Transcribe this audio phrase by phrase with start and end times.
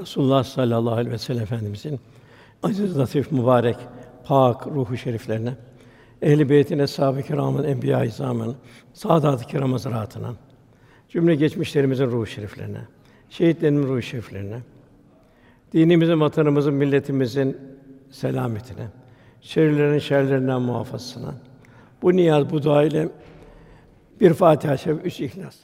[0.00, 2.00] Resulullah sallallahu aleyhi ve sellem Efendimizin
[2.62, 3.76] aziz, latif, mübarek,
[4.24, 5.54] pak ruhu şeriflerine,
[6.22, 8.56] ehl-i beytine, sahabe-i kiramın, enbiya-i izamın,
[8.94, 10.28] saadat-ı kiram hazretlerine,
[11.08, 12.80] cümle geçmişlerimizin ruhu şeriflerine,
[13.30, 14.60] şehitlerimizin ruhu şeriflerine,
[15.72, 17.56] dinimizin, vatanımızın, milletimizin
[18.10, 18.86] selametine,
[19.40, 21.34] şerlerin şerlerinden muhafazasına.
[22.02, 23.08] Bu niyaz, bu dua ile
[24.20, 25.56] bir Fatiha şerif, üç İhlas.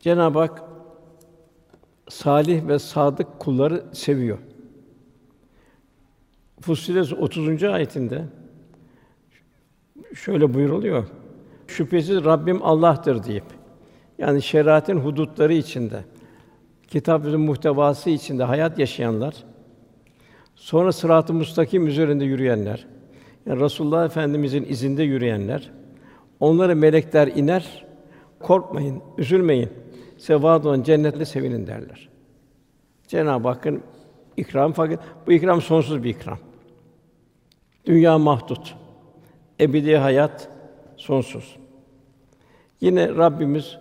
[0.00, 0.75] Cenab-ı Hak
[2.08, 4.38] salih ve sadık kulları seviyor.
[6.60, 7.62] Fussilet 30.
[7.62, 8.24] ayetinde
[10.14, 11.04] şöyle buyuruluyor.
[11.66, 13.44] Şüphesiz Rabbim Allah'tır deyip
[14.18, 16.04] yani şeriatın hudutları içinde,
[16.88, 19.34] kitabın muhtevası içinde hayat yaşayanlar,
[20.54, 22.86] sonra sırat-ı müstakim üzerinde yürüyenler,
[23.46, 25.70] yani Resulullah Efendimizin izinde yürüyenler,
[26.40, 27.86] onlara melekler iner,
[28.40, 29.70] korkmayın, üzülmeyin,
[30.18, 32.08] sevad olan cennetle sevinin derler.
[33.08, 33.82] Cenab-ı Hakk'ın
[34.36, 36.38] ikram fakat bu ikram sonsuz bir ikram.
[37.86, 38.74] Dünya mahdut.
[39.60, 40.48] Ebedi hayat
[40.96, 41.56] sonsuz.
[42.80, 43.78] Yine Rabbimiz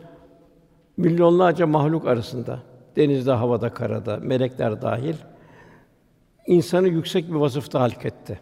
[0.97, 2.59] milyonlarca mahluk arasında
[2.95, 5.15] denizde, havada, karada, melekler dahil
[6.47, 8.39] insanı yüksek bir vasıfta halk etti.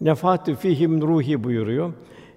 [0.00, 1.92] Nefatü fihim ruhi buyuruyor.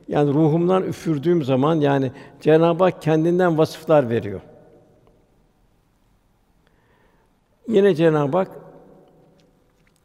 [0.08, 4.42] Yani ruhumdan üfürdüğüm zaman yani Cenab-ı Hak kendinden vasıflar veriyor.
[7.68, 8.52] Yine Cenab-ı Hak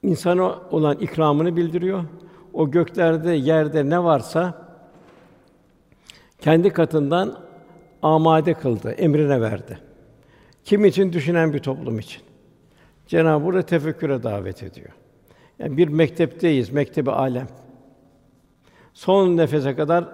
[0.02, 2.04] insana olan ikramını bildiriyor.
[2.52, 4.68] O göklerde, yerde ne varsa
[6.40, 7.38] kendi katından
[8.02, 9.78] amade kıldı, emrine verdi.
[10.64, 12.22] Kim için düşünen bir toplum için.
[13.06, 14.90] Cenab-ı Hak burada tefekküre davet ediyor.
[15.58, 17.48] Yani bir mektepteyiz, mektebi alem.
[18.94, 20.08] Son nefese kadar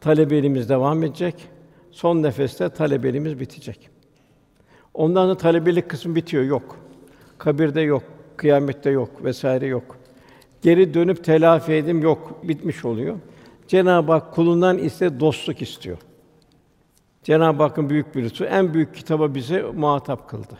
[0.00, 1.48] talebeliğimiz devam edecek.
[1.90, 3.91] Son nefeste talebeliğimiz bitecek.
[4.94, 6.76] Ondan sonra talebelik kısmı bitiyor, yok.
[7.38, 8.02] Kabirde yok,
[8.36, 9.96] kıyamette yok vesaire yok.
[10.62, 13.16] Geri dönüp telafi edim yok, bitmiş oluyor.
[13.68, 15.98] Cenab-ı Hak kulundan ise dostluk istiyor.
[17.22, 20.58] Cenab-ı Hakk'ın büyük bir lütfu, en büyük kitaba bize muhatap kıldı.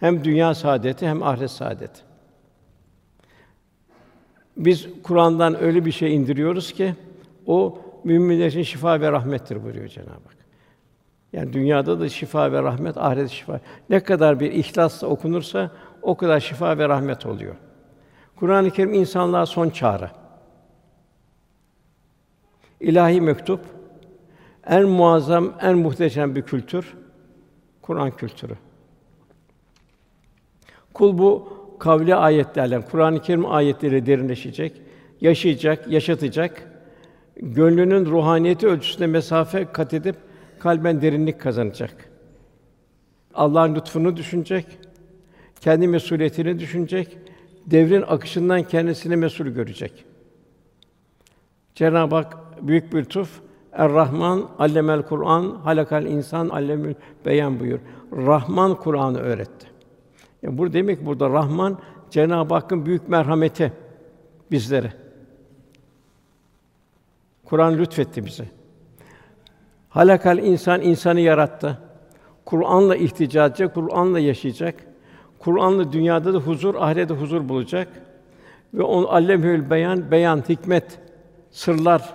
[0.00, 2.00] Hem dünya saadeti hem ahiret saadeti.
[4.56, 6.94] Biz Kur'an'dan öyle bir şey indiriyoruz ki
[7.46, 10.37] o müminler için şifa ve rahmettir buyuruyor Cenab-ı Hak.
[11.32, 13.60] Yani dünyada da şifa ve rahmet, ahirette şifa.
[13.90, 15.70] Ne kadar bir ihlasla okunursa
[16.02, 17.54] o kadar şifa ve rahmet oluyor.
[18.36, 20.10] Kur'an-ı Kerim insanlığa son çağrı.
[22.80, 23.60] İlahi mektup
[24.66, 26.94] en muazzam, en muhteşem bir kültür
[27.82, 28.54] Kur'an kültürü.
[30.94, 34.82] Kul bu kavli ayetlerle, Kur'an-ı Kerim ayetleriyle derinleşecek,
[35.20, 36.62] yaşayacak, yaşatacak.
[37.36, 40.16] Gönlünün ruhaniyeti ölçüsünde mesafe kat edip
[40.58, 42.10] kalben derinlik kazanacak.
[43.34, 44.78] Allah'ın lütfunu düşünecek,
[45.60, 47.18] kendi mesuliyetini düşünecek,
[47.66, 50.04] devrin akışından kendisini mesul görecek.
[51.74, 53.40] Cenab-ı Hak büyük bir lütuf
[53.72, 56.94] Er-Rahman allemel Kur'an, halakal insan allemül
[57.26, 57.78] beyan buyur.
[58.12, 59.66] Rahman Kur'an'ı öğretti.
[60.42, 61.78] Yani bu demek burada Rahman
[62.10, 63.72] Cenab-ı Hakk'ın büyük merhameti
[64.50, 64.92] bizlere.
[67.44, 68.57] Kur'an lütfetti bize.
[69.88, 71.78] Halakal insan insanı yarattı.
[72.44, 74.74] Kur'an'la ihtica edecek, Kur'an'la yaşayacak.
[75.38, 77.88] Kur'an'la dünyada da huzur, ahirette huzur bulacak.
[78.74, 80.98] Ve on allemül beyan, beyan, hikmet,
[81.50, 82.14] sırlar,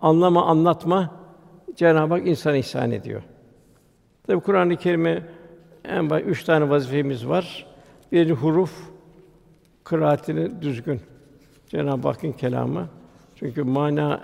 [0.00, 1.10] anlama, anlatma
[1.76, 3.22] Cenab-ı Hak insana ihsan ediyor.
[4.26, 5.22] Tabi Kur'an-ı Kerim'e
[5.84, 7.66] en baş üç tane vazifemiz var.
[8.12, 8.72] Bir huruf
[9.84, 11.00] kıraatini düzgün.
[11.66, 12.88] Cenab-ı Hakk'ın kelamı.
[13.36, 14.20] Çünkü mana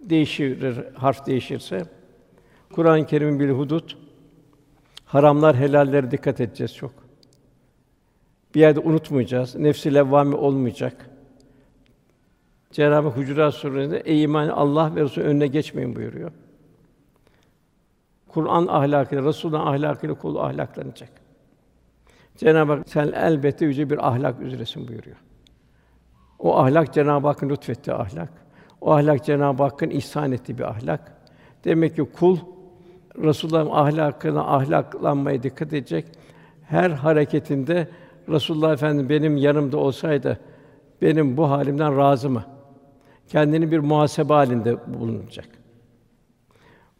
[0.00, 1.95] değişir, harf değişirse.
[2.72, 3.98] Kur'an-ı Kerim'in bir hudut.
[5.04, 6.92] Haramlar, helallere dikkat edeceğiz çok.
[8.54, 9.54] Bir yerde unutmayacağız.
[9.54, 11.10] Nefsi levvame olmayacak.
[12.70, 16.32] Cenab-ı Hucurat Suresi'nde ey iman Allah ve Resulü önüne geçmeyin buyuruyor.
[18.28, 21.10] Kur'an ahlakıyla, Resûl'ün ahlakıyla kul ahlaklanacak.
[22.36, 25.16] Cenab-ı Hak sen elbette yüce bir ahlak üzeresin buyuruyor.
[26.38, 28.32] O ahlak Cenab-ı Hakk'ın lütfettiği ahlak.
[28.80, 31.12] O ahlak Cenab-ı Hakk'ın ihsan ettiği bir ahlak.
[31.64, 32.38] Demek ki kul
[33.18, 36.04] Resulullah'ın ahlakına ahlaklanmaya dikkat edecek.
[36.62, 37.88] Her hareketinde
[38.28, 40.40] Resulullah Efendimiz benim yanımda olsaydı
[41.02, 42.44] benim bu halimden razı mı?
[43.28, 45.48] Kendini bir muhasebe halinde bulunacak.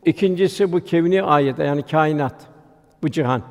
[0.05, 2.47] İkincisi bu kevni ayet yani kainat,
[3.03, 3.43] bu cihan.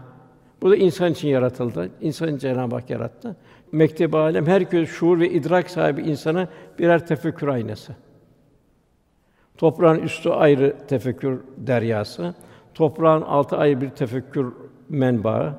[0.61, 1.89] Bu da insan için yaratıldı.
[2.01, 3.35] İnsanı Cenab-ı Hak yarattı.
[3.71, 6.47] Mektep alem herkes şuur ve idrak sahibi insana
[6.79, 7.95] birer tefekkür aynası.
[9.57, 12.35] Toprağın üstü ayrı tefekkür deryası,
[12.75, 14.53] toprağın altı ayrı bir tefekkür
[14.89, 15.53] menbaı.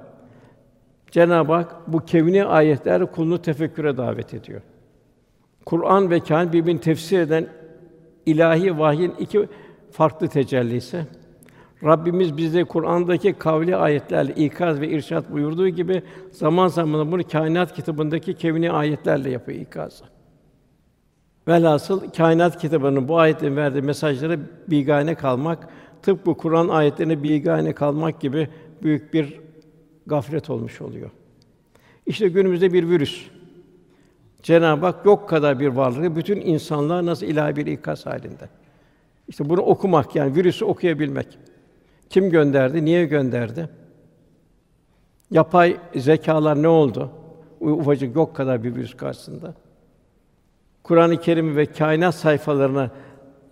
[1.11, 4.61] Cenab-ı Hak bu kevni ayetler kulunu tefekküre davet ediyor.
[5.67, 7.47] Kur'an ve kâhin birbirini tefsir eden
[8.27, 9.49] ilahi vahyin iki
[9.93, 11.07] farklı tecellisi.
[11.85, 18.35] Rabbimiz bize Kur'an'daki kavli ayetlerle ikaz ve irşat buyurduğu gibi zaman zaman bunu kainat kitabındaki
[18.35, 20.05] kevni ayetlerle yapıyor ikazı.
[21.49, 24.37] Velhasıl kainat kitabının bu ayetlerin verdiği mesajlara
[24.69, 25.69] bigane kalmak,
[26.03, 28.49] tıpkı Kur'an ayetlerine bigane kalmak gibi
[28.83, 29.41] büyük bir
[30.07, 31.11] gaflet olmuş oluyor.
[32.07, 33.27] İşte günümüzde bir virüs.
[34.43, 38.49] Cenab-ı Hak yok kadar bir varlığı bütün insanlar nasıl ilahi bir ikaz halinde.
[39.29, 41.39] İşte bunu okumak yani virüsü okuyabilmek.
[42.11, 42.85] Kim gönderdi?
[42.85, 43.69] Niye gönderdi?
[45.31, 47.11] Yapay zekalar ne oldu?
[47.61, 49.55] Ufacık yok kadar bir virüs karşısında.
[50.83, 52.91] Kur'an-ı Kerim ve kainat sayfalarına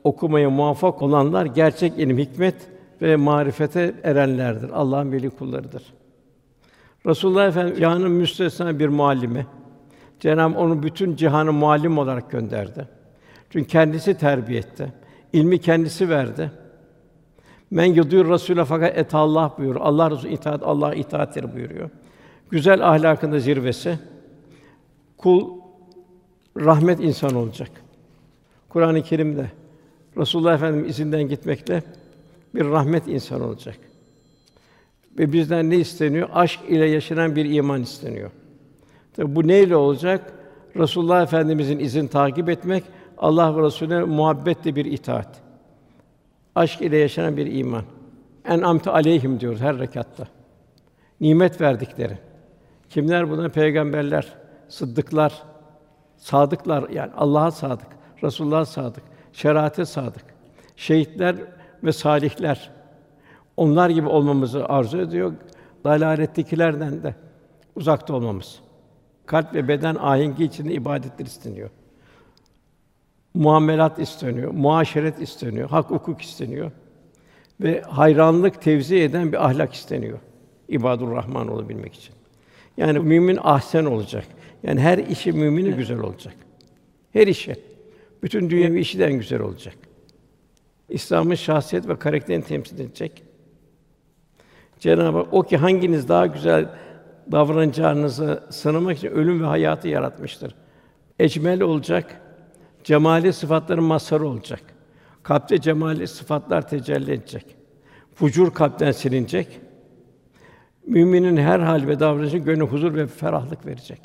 [0.05, 2.55] okumaya muvaffak olanlar gerçek ilim, hikmet
[3.03, 4.71] ve marifete erenlerdir.
[4.71, 5.83] Allah'ın veli kullarıdır.
[7.07, 9.47] Resulullah Efendimiz cihanın müstesna bir muallimi.
[10.21, 12.89] Cenab-ı onu bütün cihanı muallim olarak gönderdi.
[13.51, 14.93] Çünkü kendisi terbiye etti.
[15.33, 16.51] İlmi kendisi verdi.
[17.71, 19.85] Men yudur Rasûle fakat et Allah buyuruyor.
[19.85, 21.91] Allah Resulü itaat Allah itaattir buyuruyor.
[22.51, 23.99] Güzel ahlakında zirvesi.
[25.17, 25.51] Kul
[26.57, 27.71] rahmet insan olacak.
[28.69, 29.51] Kur'an-ı Kerim'de
[30.19, 31.83] Resulullah Efendimiz izinden gitmekle
[32.55, 33.77] bir rahmet insan olacak.
[35.19, 36.29] Ve bizden ne isteniyor?
[36.33, 38.31] Aşk ile yaşanan bir iman isteniyor.
[39.17, 40.33] Tabi bu neyle olacak?
[40.77, 42.85] Resulullah Efendimizin izin takip etmek,
[43.19, 45.43] Allah ve Resulüne muhabbetle bir itaat.
[46.55, 47.83] Aşk ile yaşanan bir iman.
[48.45, 50.29] En amte aleyhim diyoruz her rekatta.
[51.21, 52.19] Nimet verdikleri.
[52.91, 53.53] Kimler bunlar?
[53.53, 54.33] Peygamberler,
[54.69, 55.43] sıddıklar,
[56.17, 57.89] sadıklar yani Allah'a sadık,
[58.23, 59.03] Resulullah'a sadık,
[59.35, 60.25] şeriate sadık,
[60.77, 61.37] şehitler
[61.85, 62.71] ve salihler.
[63.57, 65.33] Onlar gibi olmamızı arzu ediyor.
[65.85, 67.15] Dalalettekilerden de
[67.77, 68.61] uzakta olmamız.
[69.27, 71.71] Kalp ve beden ahengi içinde ibadetler isteniyor.
[73.35, 76.71] Muamelat isteniyor, muaşeret isteniyor, hak hukuk isteniyor
[77.61, 80.19] ve hayranlık tevzi eden bir ahlak isteniyor.
[80.69, 82.15] İbadur Rahman olabilmek için.
[82.77, 84.25] Yani mümin ahsen olacak.
[84.63, 86.35] Yani her işi mümini güzel olacak.
[87.13, 87.74] Her işi.
[88.25, 89.75] Bütün dünyevi işi de en güzel olacak.
[90.89, 93.23] İslam'ın şahsiyet ve karakterini temsil edecek.
[94.79, 96.69] Cenab-ı Hak o ki hanginiz daha güzel
[97.33, 100.55] davranacağınızı sınamak için ölüm ve hayatı yaratmıştır.
[101.19, 102.21] Ecmel olacak,
[102.85, 104.63] cemali sıfatların mazharı olacak.
[105.23, 107.57] Kalpte cemali sıfatlar tecelli edecek.
[108.15, 109.61] Fucur kalpten silinecek.
[110.87, 114.01] Müminin her hal ve davranışı gönlü huzur ve ferahlık verecek.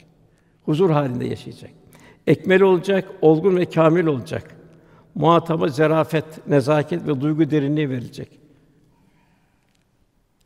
[0.65, 1.78] Huzur halinde yaşayacak.
[2.27, 4.55] Ekmel olacak, olgun ve kamil olacak.
[5.15, 8.39] Muhataba zerafet, nezaket ve duygu derinliği verecek.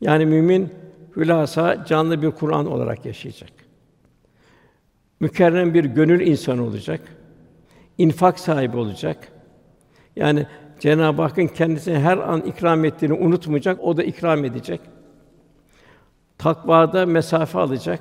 [0.00, 0.72] Yani mümin
[1.16, 3.50] hülasa canlı bir Kur'an olarak yaşayacak.
[5.20, 7.00] Mükerrem bir gönül insanı olacak.
[7.98, 9.28] infak sahibi olacak.
[10.16, 10.46] Yani
[10.80, 14.80] Cenab-ı Hakk'ın kendisine her an ikram ettiğini unutmayacak, o da ikram edecek.
[16.38, 18.00] Takvada mesafe alacak.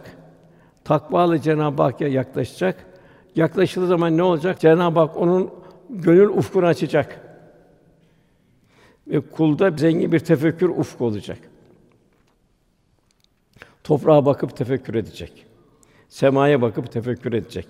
[0.84, 2.86] Takvalı Cenab-ı Hakk'a yaklaşacak.
[3.36, 4.60] Yaklaşıldığı zaman ne olacak?
[4.60, 5.50] Cenab-ı Hak onun
[5.90, 7.20] gönül ufkunu açacak.
[9.08, 11.40] Ve kulda zengin bir tefekkür ufku olacak.
[13.84, 15.46] Toprağa bakıp tefekkür edecek.
[16.10, 17.68] Semaya bakıp tefekkür edecek.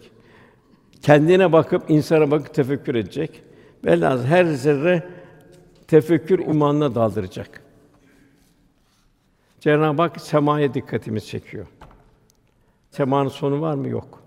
[1.02, 3.44] Kendine bakıp insana bakıp tefekkür edecek.
[3.86, 5.04] Velhâsıl her zerre
[5.88, 7.62] tefekkür imanına daldıracak.
[9.60, 11.68] Cenab-ı Hak semaya dikkatimiz çekiyor.
[12.92, 13.90] Semanın sonu var mı?
[13.90, 14.23] Yok.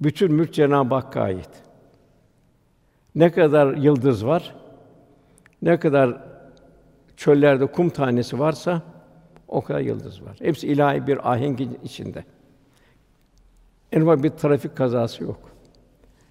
[0.00, 1.50] Bütün mülk Cenab-ı Hakk'a ait.
[3.14, 4.54] Ne kadar yıldız var,
[5.62, 6.22] ne kadar
[7.16, 8.82] çöllerde kum tanesi varsa
[9.48, 10.36] o kadar yıldız var.
[10.38, 12.24] Hepsi ilahi bir ahengin içinde.
[13.92, 15.40] En ufak bir trafik kazası yok.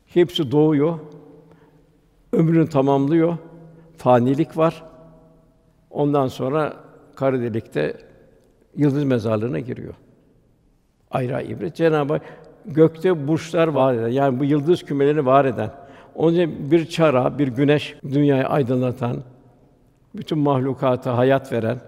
[0.06, 1.00] Hepsi doğuyor,
[2.34, 3.38] ömrünü tamamlıyor,
[3.98, 4.84] fanilik var.
[5.92, 6.74] Ondan sonra
[7.16, 7.98] kara delikte
[8.76, 9.94] yıldız mezarlığına giriyor.
[11.12, 11.76] Ayrı ibret.
[11.76, 15.72] Cenab-ı Hak gökte burçlar var eden, yani bu yıldız kümelerini var eden,
[16.16, 19.18] onun için bir çara, bir güneş dünyayı aydınlatan,
[20.16, 21.80] bütün mahlukata hayat veren,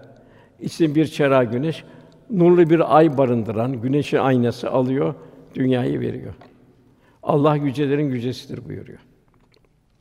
[0.60, 1.84] içinde bir çera güneş,
[2.30, 5.14] nurlu bir ay barındıran, güneşin aynası alıyor,
[5.54, 6.34] dünyayı veriyor.
[7.22, 8.98] Allah yücelerin yücesidir buyuruyor.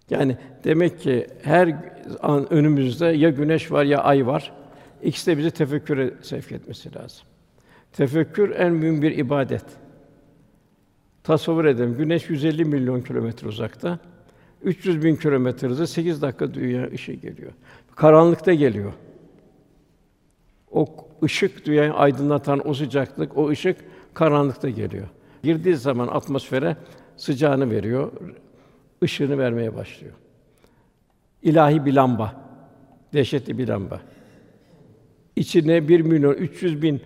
[0.09, 1.75] Yani demek ki her
[2.21, 4.51] an önümüzde ya güneş var ya ay var.
[5.03, 7.25] İkisi de bizi tefekküre sevk etmesi lazım.
[7.93, 9.65] Tefekkür en mühim bir ibadet.
[11.27, 11.97] Tasavvur edin.
[11.97, 13.99] Güneş 150 milyon kilometre uzakta.
[14.63, 17.51] 300 bin kilometre hızı 8 dakika dünya ışığı geliyor.
[17.95, 18.93] Karanlıkta geliyor.
[20.71, 20.87] O
[21.23, 23.77] ışık dünyayı aydınlatan o sıcaklık, o ışık
[24.13, 25.07] karanlıkta geliyor.
[25.43, 26.77] Girdiği zaman atmosfere
[27.17, 28.11] sıcağını veriyor,
[29.03, 30.13] ışığını vermeye başlıyor.
[31.41, 32.35] İlahi bir lamba,
[33.13, 34.01] dehşetli bir lamba.
[35.35, 37.01] İçine 1 milyon 300 bin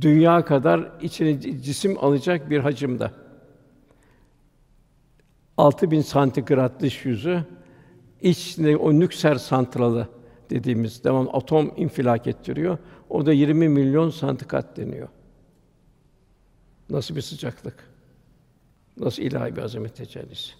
[0.00, 3.10] dünya kadar içine cisim alacak bir hacimde.
[5.58, 7.44] 6000 santigrat dış yüzü,
[8.22, 10.08] içinde o nükser santralı
[10.50, 12.78] dediğimiz devam atom infilak ettiriyor.
[13.10, 15.08] O da 20 milyon santigrat deniyor.
[16.90, 17.74] Nasıl bir sıcaklık?
[18.96, 20.52] Nasıl ilahi bir azamet tecellisi?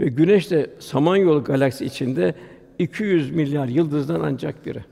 [0.00, 2.34] Ve Güneş de Samanyolu galaksi içinde
[2.78, 4.84] 200 milyar yıldızdan ancak biri.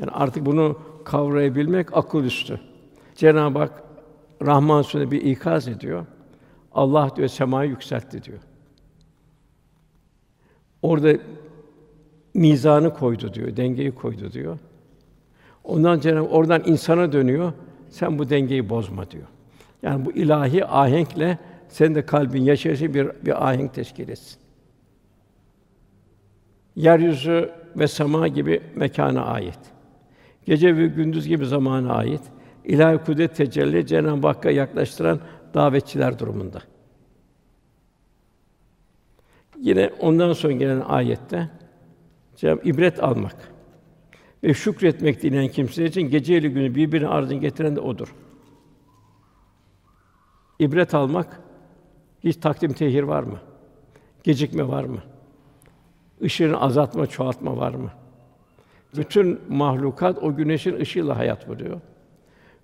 [0.00, 2.60] Yani artık bunu kavrayabilmek akıl üstü.
[3.14, 3.82] Cenab-ı Hak
[4.42, 6.06] Rahman Sûresinde bir ikaz ediyor.
[6.76, 8.38] Allah diyor semayı yükseltti diyor.
[10.82, 11.12] Orada
[12.34, 14.58] mizanı koydu diyor, dengeyi koydu diyor.
[15.64, 17.52] Ondan Cenab-ı oradan insana dönüyor.
[17.90, 19.26] Sen bu dengeyi bozma diyor.
[19.82, 24.38] Yani bu ilahi ahenkle sen de kalbin yaşayışı bir bir ahenk teşkil etsin.
[26.76, 29.58] Yeryüzü ve sema gibi mekana ait.
[30.44, 32.22] Gece ve gündüz gibi zamana ait.
[32.64, 35.20] İlahi kudret tecelli Cenab-ı Hakk'a yaklaştıran
[35.56, 36.62] davetçiler durumunda.
[39.60, 41.50] Yine ondan sonra gelen ayette
[42.36, 43.36] Cenab ibret almak
[44.42, 48.14] ve şükretmek dileyen kimseler için gece günü birbirine ardın getiren de odur.
[50.58, 51.40] İbret almak
[52.24, 53.40] hiç takdim tehir var mı?
[54.24, 55.02] Gecikme var mı?
[56.20, 57.90] Işığını azaltma, çoğaltma var mı?
[58.96, 61.80] Bütün mahlukat o güneşin ışığıyla hayat buluyor.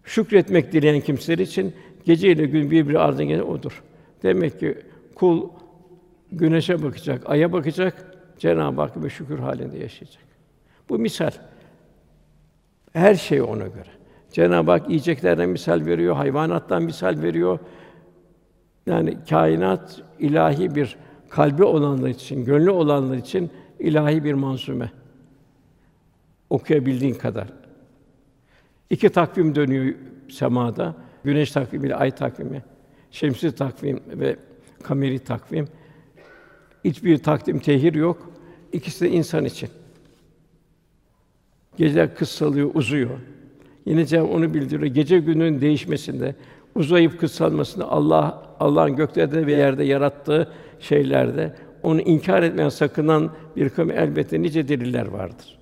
[0.05, 3.83] Şükretmek dileyen kimseler için gece ile gün birbiri ardına gelen odur.
[4.23, 4.79] Demek ki
[5.15, 5.49] kul
[6.33, 10.23] güneşe bakacak, aya bakacak, Cenab-ı Hakk'a şükür halinde yaşayacak.
[10.89, 11.31] Bu misal.
[12.93, 13.91] Her şey ona göre.
[14.31, 17.59] Cenab-ı Hak yiyeceklerden misal veriyor, hayvanattan misal veriyor.
[18.87, 20.97] Yani kainat ilahi bir
[21.31, 24.93] kalbi olanlar için, gönlü olanlar için ilahi bir mansume.
[26.51, 27.49] Okuyabildiğin kadar.
[28.91, 29.95] İki takvim dönüyor
[30.31, 30.95] semada.
[31.25, 32.63] Güneş takvimi ay takvimi.
[33.11, 34.37] Şemsi takvim ve
[34.83, 35.69] kameri takvim.
[36.85, 38.33] Hiçbir takdim tehir yok.
[38.73, 39.69] İkisi de insan için.
[41.77, 43.19] Geceler kısalıyor, uzuyor.
[43.87, 44.95] Yine Cenab onu bildiriyor.
[44.95, 46.35] Gece günün değişmesinde,
[46.75, 53.91] uzayıp kısalmasında Allah Allah'ın göklerde ve yerde yarattığı şeylerde onu inkar etmeyen, sakınan bir kavim
[53.91, 55.59] elbette nice deliller vardır.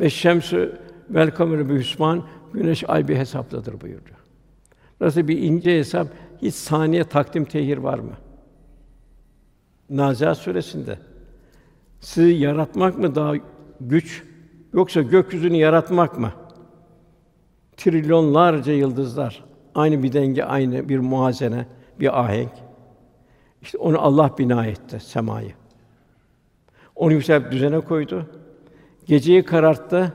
[0.00, 0.78] Ve şemsü
[1.10, 1.74] vel kameru bi
[2.56, 4.18] güneş ay bir hesapladır buyuruyor.
[5.00, 6.08] Nasıl bir ince hesap
[6.42, 8.12] hiç saniye takdim tehir var mı?
[9.90, 10.98] Nazihat suresinde
[12.00, 13.34] sizi yaratmak mı daha
[13.80, 14.22] güç
[14.72, 16.32] yoksa gökyüzünü yaratmak mı?
[17.76, 19.44] Trilyonlarca yıldızlar,
[19.74, 21.66] aynı bir denge, aynı bir muazene,
[22.00, 22.52] bir ahenk.
[23.62, 25.52] İşte onu Allah bina etti semayı.
[26.96, 28.26] Onu yükseltip düzene koydu.
[29.06, 30.12] Geceyi kararttı,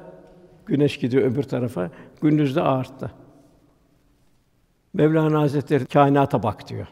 [0.66, 1.92] güneş gidiyor öbür tarafa,
[2.22, 3.12] gündüzde ağarttı.
[4.94, 6.88] Mevlana Hazretleri kainata bak diyor.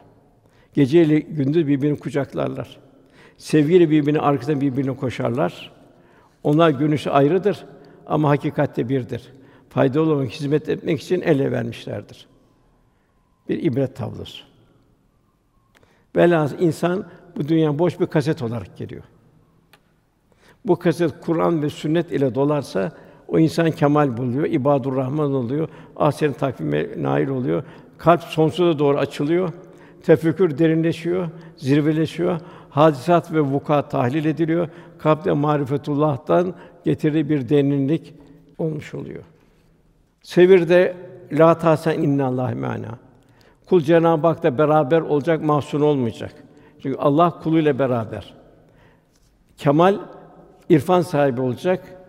[0.74, 2.78] Geceyle gündüz birbirini kucaklarlar.
[3.36, 5.72] Sevgiyle birbirinin arkasından birbirine koşarlar.
[6.42, 7.64] Onlar görünüşü ayrıdır
[8.06, 9.32] ama hakikatte birdir.
[9.68, 12.26] Faydalı olmak, hizmet etmek için ele vermişlerdir.
[13.48, 14.44] Bir ibret tablosu.
[16.16, 17.06] Velhâsıl insan
[17.36, 19.02] bu dünya boş bir kaset olarak geliyor.
[20.64, 22.92] Bu kaset Kur'an ve sünnet ile dolarsa
[23.30, 27.62] o insan kemal buluyor, ibadur rahman oluyor, ahiret takvime nail oluyor.
[27.98, 29.52] Kalp sonsuza doğru açılıyor.
[30.02, 32.40] Tefekkür derinleşiyor, zirveleşiyor.
[32.70, 34.68] Hadisat ve vukuat tahlil ediliyor.
[34.98, 38.14] Kalpte marifetullah'tan getirdiği bir derinlik
[38.58, 39.22] olmuş oluyor.
[40.22, 40.96] Sevirde
[41.32, 42.98] la tasen innallahi mana.
[43.68, 46.34] Kul Cenab-ı Hak'la beraber olacak, mahzun olmayacak.
[46.82, 48.34] Çünkü Allah kuluyla beraber.
[49.56, 49.98] Kemal
[50.68, 51.99] irfan sahibi olacak.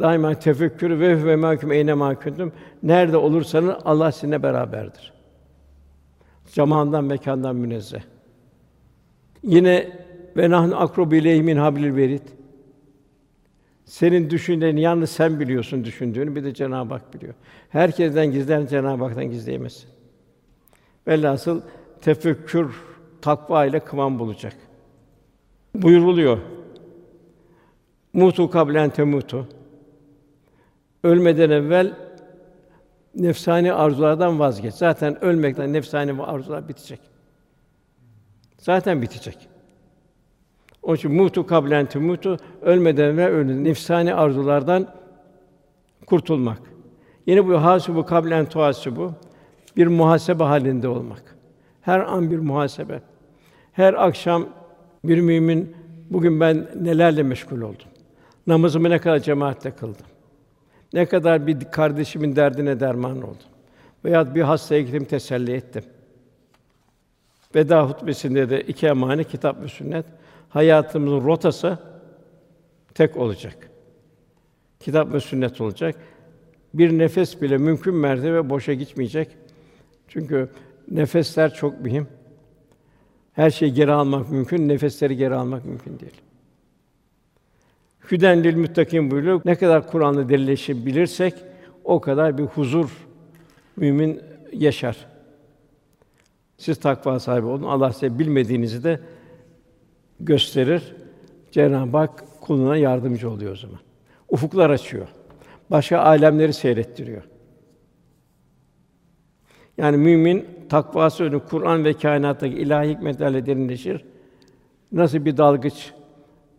[0.00, 2.52] Daima tefekkür ve ve mahkum eyne mahkum.
[2.82, 5.12] Nerede olursanız Allah sizinle beraberdir.
[6.46, 8.00] Zamandan, mekandan münezzeh.
[9.42, 10.00] Yine
[10.36, 12.22] ve nahnu akrobu ileyhi min hablil verid.
[13.84, 17.34] Senin düşündüğünü yalnız sen biliyorsun düşündüğünü, bir de Cenab-ı Hak biliyor.
[17.68, 19.88] Herkesten gizlen, Cenab-ı Hak'tan gizleyemezsin.
[21.08, 21.60] Velhasıl
[22.00, 22.82] tefekkür,
[23.22, 24.56] takva ile kıvam bulacak.
[25.74, 26.38] Buyuruluyor.
[28.12, 29.48] Mutu kablen temutu.
[31.04, 31.94] Ölmeden evvel
[33.14, 34.74] nefsani arzulardan vazgeç.
[34.74, 37.00] Zaten ölmekten nefsani arzular bitecek.
[38.58, 39.48] Zaten bitecek.
[40.82, 44.86] Onun için mutu kablen mutu ölmeden ve ölün nefsani arzulardan
[46.06, 46.62] kurtulmak.
[47.26, 48.46] Yine bu hasibu kablen
[48.86, 49.12] bu
[49.76, 51.36] bir muhasebe halinde olmak.
[51.80, 53.02] Her an bir muhasebe.
[53.72, 54.46] Her akşam
[55.04, 55.76] bir mümin
[56.10, 57.88] bugün ben nelerle meşgul oldum.
[58.46, 60.06] Namazımı ne kadar cemaatle kıldım.
[60.92, 63.36] Ne kadar bir kardeşimin derdine derman oldum.
[64.04, 65.84] Veya bir hastaya gittim teselli ettim.
[67.54, 70.06] Veda hutbesinde de iki emanet kitap ve sünnet
[70.48, 71.78] hayatımızın rotası
[72.94, 73.70] tek olacak.
[74.80, 75.96] Kitap ve sünnet olacak.
[76.74, 79.28] Bir nefes bile mümkün mertebe boşa gitmeyecek.
[80.08, 80.48] Çünkü
[80.90, 82.08] nefesler çok mühim.
[83.32, 86.20] Her şeyi geri almak mümkün, nefesleri geri almak mümkün değil.
[88.10, 89.40] Hüden lil muttakin buyuruyor.
[89.44, 91.34] Ne kadar Kur'an'la derinleşebilirsek
[91.84, 92.90] o kadar bir huzur
[93.76, 94.20] mümin
[94.52, 94.96] yaşar.
[96.56, 97.62] Siz takva sahibi olun.
[97.62, 99.00] Allah size bilmediğinizi de
[100.20, 100.94] gösterir.
[101.52, 103.78] Cenab-ı Hak kuluna yardımcı oluyor o zaman.
[104.28, 105.08] Ufuklar açıyor.
[105.70, 107.22] Başka alemleri seyrettiriyor.
[109.78, 114.04] Yani mümin takvası önü Kur'an ve kainattaki ilahi hikmetlerle derinleşir.
[114.92, 115.92] Nasıl bir dalgıç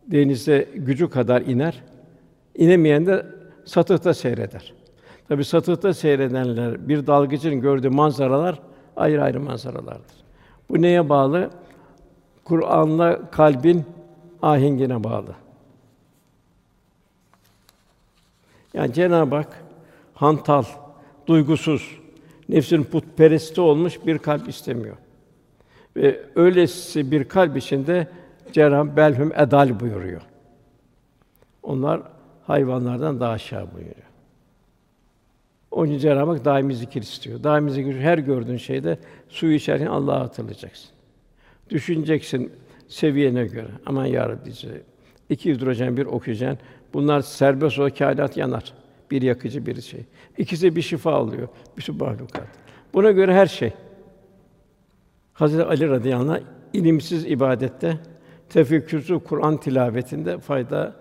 [0.08, 1.84] denize gücü kadar iner,
[2.56, 3.26] inemeyen de
[3.66, 4.74] satıhta seyreder.
[5.28, 8.60] Tabi satıhta seyredenler bir dalgıcın gördüğü manzaralar
[8.96, 10.16] ayrı ayrı manzaralardır.
[10.70, 11.50] Bu neye bağlı?
[12.44, 13.86] Kur'an'la kalbin
[14.42, 15.36] ahengine bağlı.
[18.74, 19.64] Yani Cenab-ı Hak
[20.14, 20.64] hantal,
[21.28, 21.98] duygusuz,
[22.50, 24.98] nefsin putperesti olmuş bir kalp istemiyor.
[25.96, 28.08] Ve öylesi bir kalp içinde
[28.54, 30.22] Cenab-ı edal buyuruyor.
[31.64, 32.02] Onlar
[32.48, 34.12] hayvanlardan daha aşağı buyuruyor.
[35.72, 37.44] Onun için Cenab-ı Hak daimi zikir istiyor.
[37.44, 38.98] Daimi zikir her gördüğün şeyde
[39.30, 40.90] su içerken Allah'ı hatırlayacaksın.
[41.70, 42.52] Düşüneceksin
[42.88, 43.68] seviyene göre.
[43.86, 44.84] Aman ya Rabbi diyeceksin.
[45.30, 46.58] İki hidrojen, bir oksijen.
[46.94, 48.74] Bunlar serbest o kainat yanar.
[49.12, 50.06] Bir yakıcı, bir şey.
[50.38, 51.48] İkisi bir şifa alıyor.
[51.78, 52.48] Bütün mahlukat.
[52.94, 53.74] Buna göre her şey.
[55.34, 56.42] Hazreti Ali radıyallahu anh
[56.74, 57.98] ilimsiz ibadette,
[58.52, 60.96] tefekkürsüz Kur'an tilavetinde fayda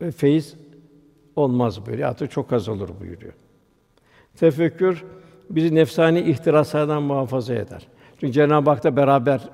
[0.00, 0.56] ve feyiz
[1.36, 2.04] olmaz böyle.
[2.04, 3.32] Hatta çok az olur buyuruyor.
[4.36, 5.04] Tefekkür
[5.50, 7.86] bizi nefsani ihtiraslardan muhafaza eder.
[8.20, 9.48] Çünkü Cenab-ı Hak da beraber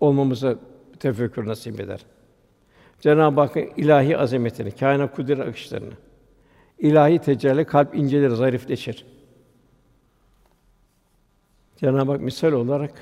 [0.00, 0.58] olmamızı
[1.00, 2.00] tefekkür nasip eder.
[3.00, 5.94] Cenab-ı Hakk'ın ilahi azametini, kainat kudret akışlarını,
[6.78, 9.06] ilahi tecelli kalp incelir, zarifleşir.
[11.76, 12.92] Cenab-ı Hak misal olarak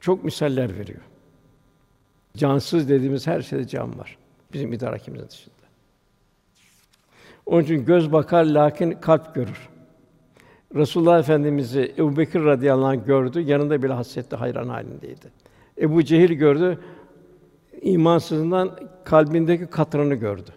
[0.00, 1.00] çok misaller veriyor.
[2.36, 4.18] Cansız dediğimiz her şeyde can var.
[4.52, 5.54] Bizim idrakimizin dışında.
[7.46, 9.68] Onun için göz bakar lakin kalp görür.
[10.74, 15.26] Resulullah Efendimizi Ebu Bekir radıyallahu anh gördü, yanında bile hasretle hayran halindeydi.
[15.78, 16.78] Ebu Cehil gördü,
[17.82, 20.50] imansızından kalbindeki katranı gördü.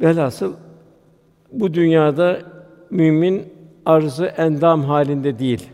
[0.00, 0.54] Velhasıl
[1.52, 2.40] bu dünyada
[2.90, 3.52] mümin
[3.86, 5.70] arzı endam halinde değil.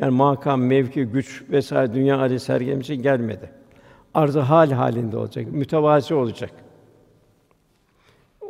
[0.00, 3.50] Yani makam, mevki, güç vesaire dünya hali sergilemek için gelmedi.
[4.14, 6.50] Arzı hal halinde olacak, mütevazi olacak.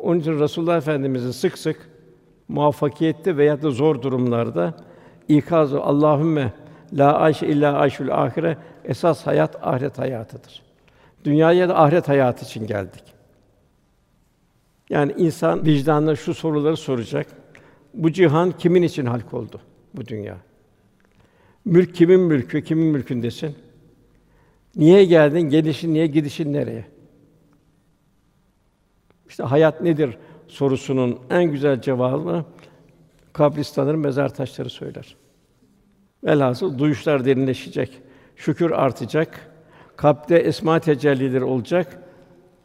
[0.02, 1.88] Onun için Resulullah Efendimiz'i sık sık
[2.48, 4.74] muvaffakiyette veya da zor durumlarda
[5.28, 6.52] ikaz Allahümme
[6.92, 10.62] la ayşe illa ayşul ahire esas hayat ahiret hayatıdır.
[11.24, 13.04] Dünyaya da ahiret hayatı için geldik.
[14.90, 17.26] Yani insan vicdanına şu soruları soracak.
[17.94, 19.60] Bu cihan kimin için halk oldu
[19.94, 20.36] bu dünya?
[21.68, 23.54] Mülk kimin mülkü, kimin mülkündesin?
[24.76, 25.40] Niye geldin?
[25.40, 26.86] Gelişin niye, gidişin nereye?
[29.28, 32.44] İşte hayat nedir sorusunun en güzel cevabı
[33.32, 35.16] kabristanların mezar taşları söyler.
[36.24, 38.00] Velhasıl duyuşlar derinleşecek,
[38.36, 39.50] şükür artacak,
[39.96, 42.02] kalpte esma tecellileri olacak.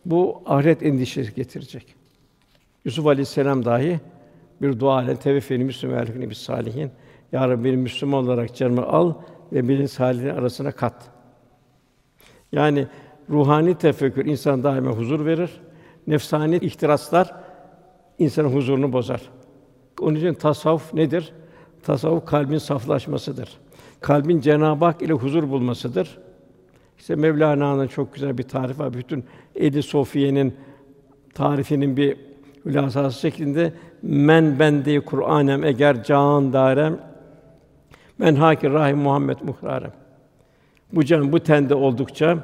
[0.05, 1.95] Bu ahiret endişesi getirecek.
[2.85, 3.99] Yusuf Aleyhisselam dahi
[4.61, 6.91] bir dua ile teveffeni Müslüman ve bir salihin.
[7.33, 9.13] Ya Rabbi beni Müslüman olarak canımı al
[9.53, 11.11] ve beni salihin arasına kat.
[12.51, 12.87] Yani
[13.29, 15.51] ruhani tefekkür insan daima huzur verir.
[16.07, 17.35] Nefsani ihtiraslar
[18.19, 19.21] insanın huzurunu bozar.
[20.01, 21.33] Onun için tasavvuf nedir?
[21.83, 23.57] Tasavvuf kalbin saflaşmasıdır.
[24.01, 26.17] Kalbin Cenab-ı Hak ile huzur bulmasıdır.
[26.99, 28.93] İşte Mevlana'nın çok güzel bir tarifi var.
[28.93, 30.55] Bütün Edi Sofiye'nin
[31.33, 32.17] tarifinin bir
[32.65, 37.12] hülasası şeklinde men bende Kur'anem eğer can darem
[38.17, 39.93] men hakir rahim Muhammed muhrarem.
[40.93, 42.37] Bu can bu tende oldukça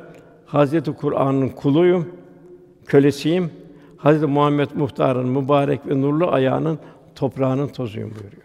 [0.46, 2.16] Hazreti Kur'an'ın kuluyum,
[2.86, 3.52] kölesiyim.
[3.98, 6.80] Hazreti Muhammed Muhtar'ın mübarek ve nurlu ayağının
[7.16, 8.44] toprağının tozuyum buyuruyor.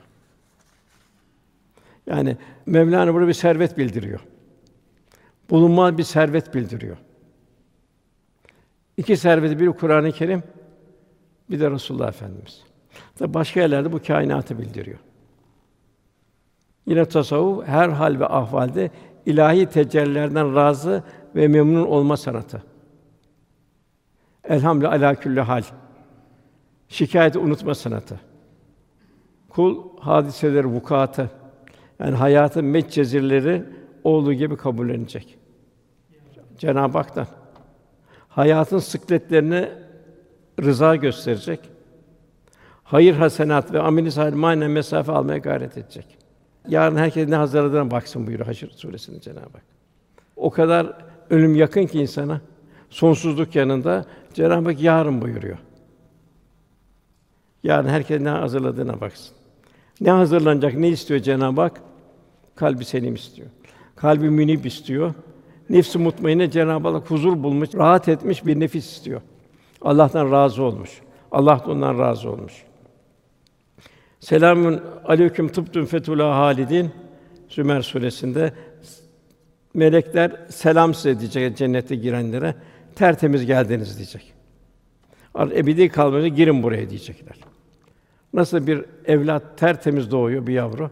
[2.07, 4.21] Yani Mevlana burada bir servet bildiriyor.
[5.51, 6.97] Bulunmaz bir servet bildiriyor.
[8.97, 10.43] İki serveti biri Kur'an-ı Kerim,
[11.51, 12.63] bir de Resulullah Efendimiz.
[13.19, 14.99] Tabi başka yerlerde bu kainatı bildiriyor.
[16.87, 18.91] Yine tasavvuf her hal ve ahvalde
[19.27, 21.03] ilahi tecellilerden razı
[21.35, 22.63] ve memnun olma sanatı.
[24.45, 25.63] Elhamdülillah ala külli hal.
[26.89, 28.21] Şikayeti unutma sanatı.
[29.49, 31.31] Kul hadiseleri vukuatı
[31.99, 33.65] yani hayatın metcezirleri
[34.05, 35.39] olduğu gibi kabullenecek.
[36.59, 37.27] Cenab-ı Hak'tan
[38.29, 39.69] hayatın sıkletlerini
[40.63, 41.61] rıza gösterecek.
[42.85, 46.19] Hayır hasenat ve amel-i manen mesafe almaya gayret edecek.
[46.69, 49.63] Yarın herkes ne hazırladığına baksın buyuruyor Haşr suresinde Cenab-ı Hak.
[50.37, 50.97] O kadar
[51.31, 52.41] ölüm yakın ki insana
[52.91, 55.59] sonsuzluk yanında Cenab-ı Hak yarın buyuruyor.
[57.63, 59.37] Yarın herkes ne hazırladığına baksın.
[60.01, 61.81] Ne hazırlanacak, ne istiyor Cenab-ı Hak?
[62.55, 63.49] Kalbi selim istiyor.
[63.97, 65.15] Kalbi münib istiyor.
[65.71, 69.21] Nefsi mutmainne Cenab-ı Hak huzur bulmuş, rahat etmiş bir nefis istiyor.
[69.83, 71.01] Allah'tan razı olmuş.
[71.33, 72.65] Allah da ondan razı olmuş.
[74.25, 76.91] Selamun aleyküm tıbtun fetula halidin
[77.49, 78.53] Zümer suresinde
[79.75, 82.55] melekler selam size diyecek cennete girenlere.
[82.95, 84.33] Tertemiz geldiniz diyecek.
[85.39, 87.37] Ebedi kalmanıza girin buraya diyecekler.
[88.33, 90.91] Nasıl bir evlat tertemiz doğuyor bir yavru.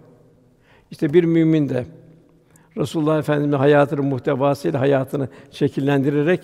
[0.90, 1.84] İşte bir mümin de
[2.76, 6.40] Resulullah Efendimiz hayatının muhtevasıyla hayatını şekillendirerek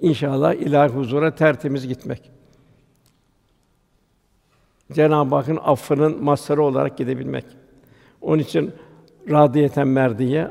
[0.00, 2.39] inşallah ilahi huzura tertemiz gitmek.
[4.92, 7.44] Cenab-ı Hakk'ın affının mazharı olarak gidebilmek.
[8.20, 8.72] Onun için
[9.30, 10.48] radiyeten merdiye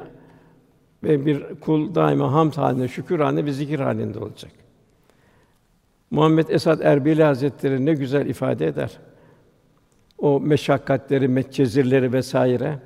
[1.03, 4.51] ve bir kul daima hamd halinde, şükür halinde ve zikir halinde olacak.
[6.11, 8.99] Muhammed Esad Erbili Hazretleri ne güzel ifade eder.
[10.17, 12.79] O meşakkatleri, metcezirleri vesaire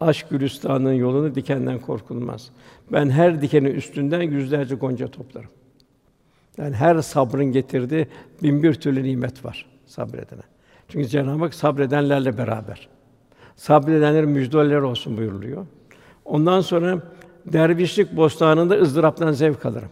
[0.00, 2.50] aşk gülistanının yolunu dikenden korkulmaz.
[2.92, 5.50] Ben her dikenin üstünden yüzlerce gonca toplarım.
[6.58, 8.06] Yani her sabrın getirdiği
[8.42, 10.42] bin bir türlü nimet var sabredene.
[10.88, 12.88] Çünkü Cenab-ı Hak sabredenlerle beraber.
[13.56, 15.66] Sabredenlerin müjdeler olsun buyuruluyor.
[16.24, 17.02] Ondan sonra
[17.46, 19.90] dervişlik bostanında ızdıraptan zevk alırım.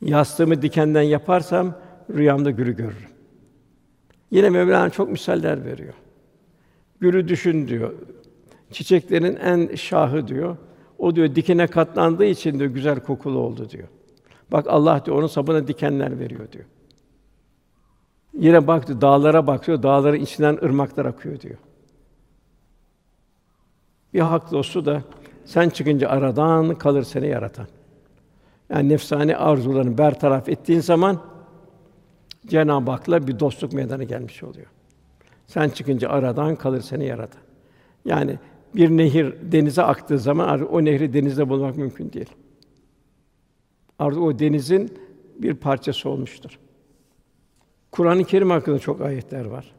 [0.00, 1.74] Yastığımı dikenden yaparsam
[2.14, 3.10] rüyamda gülü görürüm.
[4.30, 5.94] Yine Mevlana çok misaller veriyor.
[7.00, 7.92] Gülü düşün diyor.
[8.70, 10.56] Çiçeklerin en şahı diyor.
[10.98, 13.88] O diyor dikine katlandığı için de güzel kokulu oldu diyor.
[14.52, 16.64] Bak Allah diyor onun sapına dikenler veriyor diyor.
[18.34, 21.58] Yine baktı dağlara bakıyor, dağların içinden ırmaklar akıyor diyor.
[24.14, 25.02] Bir hak dostu da
[25.44, 27.66] sen çıkınca aradan kalır seni yaratan.
[28.70, 31.20] Yani nefsani arzularını bertaraf ettiğin zaman
[32.46, 34.66] Cenab-ı Hak'la bir dostluk meydana gelmiş oluyor.
[35.46, 37.40] Sen çıkınca aradan kalır seni yaratan.
[38.04, 38.38] Yani
[38.74, 42.30] bir nehir denize aktığı zaman o nehri denizde bulmak mümkün değil.
[43.98, 44.98] Artık o denizin
[45.38, 46.58] bir parçası olmuştur.
[47.90, 49.72] Kur'an-ı Kerim hakkında çok ayetler var.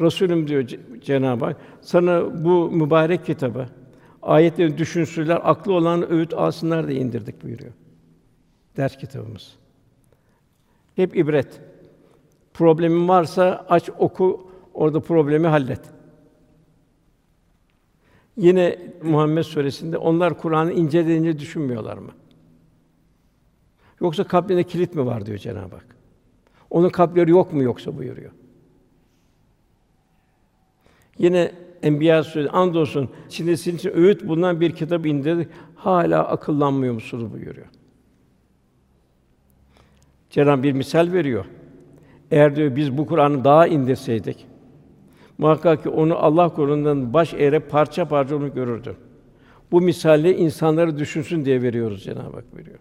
[0.00, 0.64] Resulüm diyor
[1.00, 3.68] Cenab-ı Hak, sana bu mübarek kitabı
[4.22, 7.72] ayetleri düşünsünler, aklı olan öğüt alsınlar diye indirdik buyuruyor.
[8.76, 9.56] Ders kitabımız.
[10.96, 11.60] Hep ibret.
[12.54, 15.80] Problemin varsa aç oku, orada problemi hallet.
[18.36, 22.10] Yine Muhammed suresinde onlar Kur'an'ı inceleyince düşünmüyorlar mı?
[24.00, 25.96] Yoksa kalbinde kilit mi var diyor Cenab-ı Hak.
[26.74, 28.30] Onun kalpleri yok mu yoksa buyuruyor.
[31.18, 35.48] Yine Enbiya suresi andolsun içinde sizin için öğüt bulunan bir kitap indirdik.
[35.76, 37.66] Hala akıllanmıyor musunuz buyuruyor.
[40.30, 41.44] Cenab-ı bir misal veriyor.
[42.30, 44.46] Eğer diyor biz bu Kur'an'ı daha indirseydik
[45.38, 48.96] muhakkak ki onu Allah korundan baş eğre parça parça onu görürdü.
[49.72, 52.78] Bu misali insanları düşünsün diye veriyoruz Cenab-ı Hak veriyor.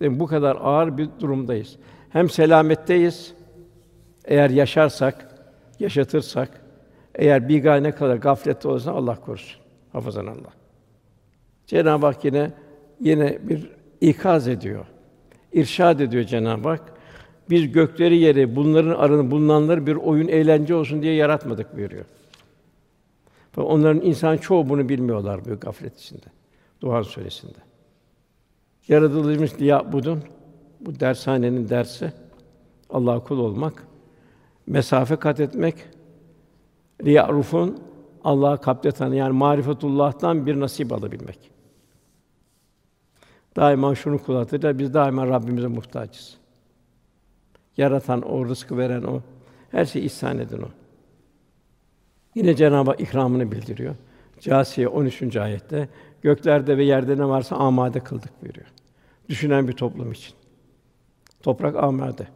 [0.00, 1.76] Değil Bu kadar ağır bir durumdayız.
[2.12, 3.34] Hem selametteyiz.
[4.24, 5.28] Eğer yaşarsak,
[5.80, 6.60] yaşatırsak,
[7.14, 9.60] eğer bir gane kadar gaflette olursa Allah korusun.
[9.92, 10.52] Hafızan Allah.
[11.66, 12.52] Cenab-ı Hak yine
[13.00, 13.70] yine bir
[14.00, 14.86] ikaz ediyor.
[15.52, 16.92] İrşad ediyor Cenab-ı Hak.
[17.50, 22.04] Biz gökleri yeri, bunların arını bulunanları bir oyun eğlence olsun diye yaratmadık buyuruyor.
[23.56, 26.26] Onların insan çoğu bunu bilmiyorlar bu gaflet içinde.
[26.80, 27.58] Duhan suresinde.
[28.88, 30.22] Yaratılmış diye budun.
[30.86, 32.12] Bu dershanenin dersi
[32.90, 33.86] Allah'a kul olmak,
[34.66, 35.76] mesafe kat etmek,
[37.04, 37.78] riyarufun
[38.24, 41.50] Allah'a kalpte tanı yani marifetullah'tan bir nasip alabilmek.
[43.56, 44.44] Daima şunu kul
[44.78, 46.36] biz daima Rabbimize muhtaçız.
[47.76, 49.20] Yaratan o, rızkı veren o.
[49.70, 50.68] Her şeyi ihsan eden o.
[52.34, 53.94] Yine Cenab-ı ikramını bildiriyor.
[54.40, 55.36] Câsiye 13.
[55.36, 55.88] ayette
[56.22, 58.66] göklerde ve yerde ne varsa amade kıldık buyuruyor.
[59.28, 60.41] Düşünen bir toplum için.
[61.42, 62.26] Toprak amade.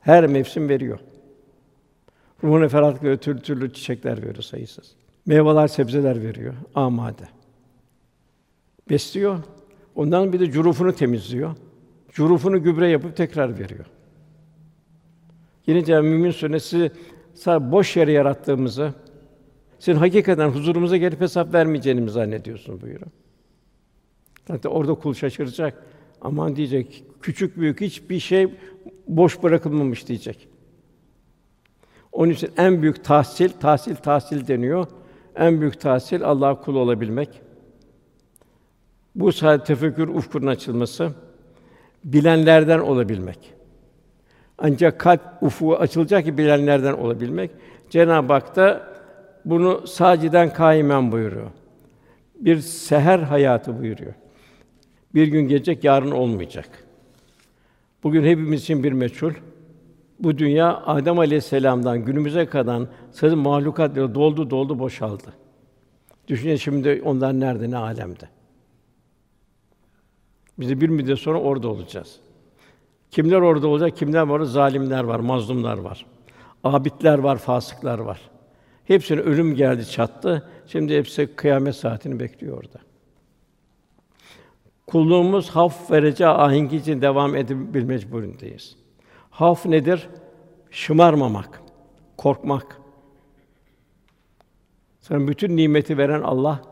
[0.00, 0.98] Her mevsim veriyor.
[2.44, 4.94] Ruhuna ferahlık türlü türlü çiçekler veriyor sayısız.
[5.26, 7.28] Meyveler, sebzeler veriyor, amade.
[8.90, 9.38] Besliyor.
[9.94, 11.56] Ondan bir de curufunu temizliyor.
[12.12, 13.84] Curufunu gübre yapıp tekrar veriyor.
[15.66, 16.92] Yine Cenab-ı Mümin Suresi
[17.34, 18.94] sadece boş yere yarattığımızı,
[19.78, 23.10] sizin hakikaten huzurumuza gelip hesap vermeyeceğini zannediyorsun buyuruyor.
[24.48, 25.84] Zaten orada kul şaşıracak.
[26.20, 28.54] Aman diyecek, küçük büyük hiçbir şey
[29.08, 30.48] boş bırakılmamış diyecek.
[32.12, 34.86] Onun için en büyük tahsil, tahsil tahsil deniyor.
[35.36, 37.40] En büyük tahsil Allah'a kul olabilmek.
[39.14, 41.12] Bu sayede tefekkür ufkunun açılması,
[42.04, 43.54] bilenlerden olabilmek.
[44.58, 47.50] Ancak kalp ufuğu açılacak ki bilenlerden olabilmek.
[47.90, 48.90] Cenab-ı Hak da
[49.44, 51.50] bunu saciden kaimen buyuruyor.
[52.34, 54.14] Bir seher hayatı buyuruyor.
[55.14, 56.84] Bir gün gelecek, yarın olmayacak.
[58.02, 59.32] Bugün hepimiz için bir meçhul.
[60.20, 65.32] Bu dünya Adem Aleyhisselam'dan günümüze kadar sözü mahlukatla doldu doldu boşaldı.
[66.28, 68.28] Düşünün şimdi onlar nerede, ne alemde.
[70.58, 72.20] Biz bir müddet sonra orada olacağız.
[73.10, 73.96] Kimler orada olacak?
[73.96, 74.40] Kimler var?
[74.40, 76.06] Zalimler var, mazlumlar var.
[76.64, 78.20] Abidler var, fasıklar var.
[78.84, 80.48] Hepsine ölüm geldi, çattı.
[80.66, 82.78] Şimdi hepsi kıyamet saatini bekliyor orada.
[84.90, 88.76] Kulluğumuz haf verece ahengi için devam edebilmek mecburundayız.
[89.30, 90.08] Haf nedir?
[90.70, 91.62] Şımarmamak,
[92.16, 92.80] korkmak.
[95.00, 96.62] Sana bütün nimeti veren Allah,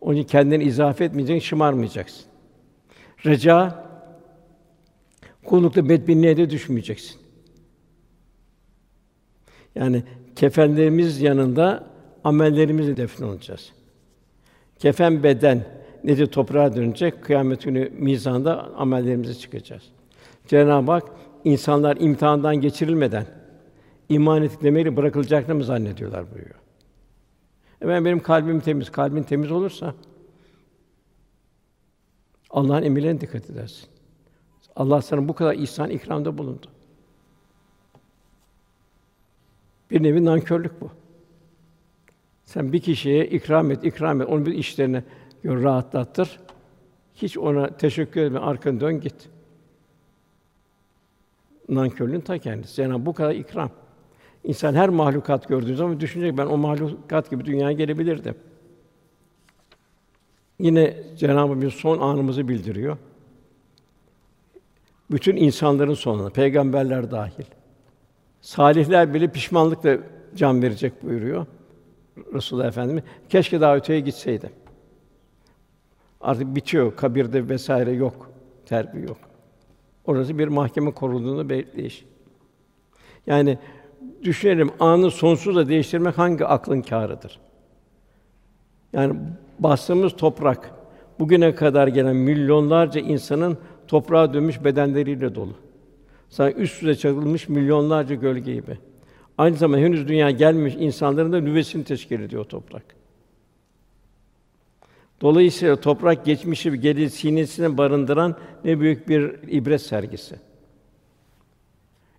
[0.00, 2.24] onu kendine izafe etmeyeceksin, şımarmayacaksın.
[3.26, 3.84] Reca,
[5.44, 7.20] kullukta bedbinliğe de düşmeyeceksin.
[9.74, 10.02] Yani
[10.36, 11.86] kefenlerimiz yanında
[12.24, 13.72] amellerimizle defnolacağız.
[14.78, 17.24] Kefen beden nedir toprağa dönecek.
[17.24, 19.82] Kıyamet günü mizanda amellerimize çıkacağız.
[20.46, 21.04] Cenab-ı Hak
[21.44, 23.26] insanlar imtihandan geçirilmeden
[24.08, 26.60] iman ettiklerini bırakılacaklarını mı zannediyorlar buyuruyor.
[27.80, 28.92] Efendim benim kalbim temiz.
[28.92, 29.94] Kalbin temiz olursa
[32.50, 33.88] Allah'ın emirlerine dikkat edersin.
[34.76, 36.66] Allah sana bu kadar ihsan ikramda bulundu.
[39.90, 40.90] Bir nevi nankörlük bu.
[42.44, 45.04] Sen bir kişiye ikram et, ikram et, onun bir işlerini gör,
[45.44, 46.40] rahatlattır.
[47.14, 49.28] Hiç ona teşekkür etme, arkanı dön git.
[51.68, 52.82] Nankörlüğün ta kendisi.
[52.82, 53.70] Yani bu kadar ikram.
[54.44, 58.34] İnsan her mahlukat gördüğü zaman düşünecek ben o mahlukat gibi dünyaya gelebilirdim.
[60.58, 62.96] Yine Cenab-ı bir son anımızı bildiriyor.
[65.10, 67.44] Bütün insanların sonuna, peygamberler dahil.
[68.40, 69.98] Salihler bile pişmanlıkla
[70.36, 71.46] can verecek buyuruyor
[72.34, 73.04] Resulullah Efendimiz.
[73.28, 74.63] Keşke daha öteye gitseydi.
[76.24, 78.30] Artık bitiyor, kabirde vesaire yok,
[78.66, 79.16] terbiye yok.
[80.04, 82.04] Orası bir mahkeme kurulduğunda bekleyiş.
[83.26, 83.58] Yani
[84.22, 87.40] düşünelim anı sonsuzla değiştirmek hangi aklın kârıdır?
[88.92, 89.16] Yani
[89.58, 90.70] bastığımız toprak
[91.18, 93.58] bugüne kadar gelen milyonlarca insanın
[93.88, 95.54] toprağa dönmüş bedenleriyle dolu.
[96.28, 98.78] Sanki üst üste çakılmış milyonlarca gölge gibi.
[99.38, 103.03] Aynı zamanda henüz dünya gelmiş insanların da nüvesini teşkil ediyor toprak.
[105.24, 110.36] Dolayısıyla toprak geçmişi geri sinesine barındıran ne büyük bir ibret sergisi.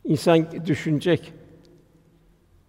[0.03, 1.33] İnsan düşünecek,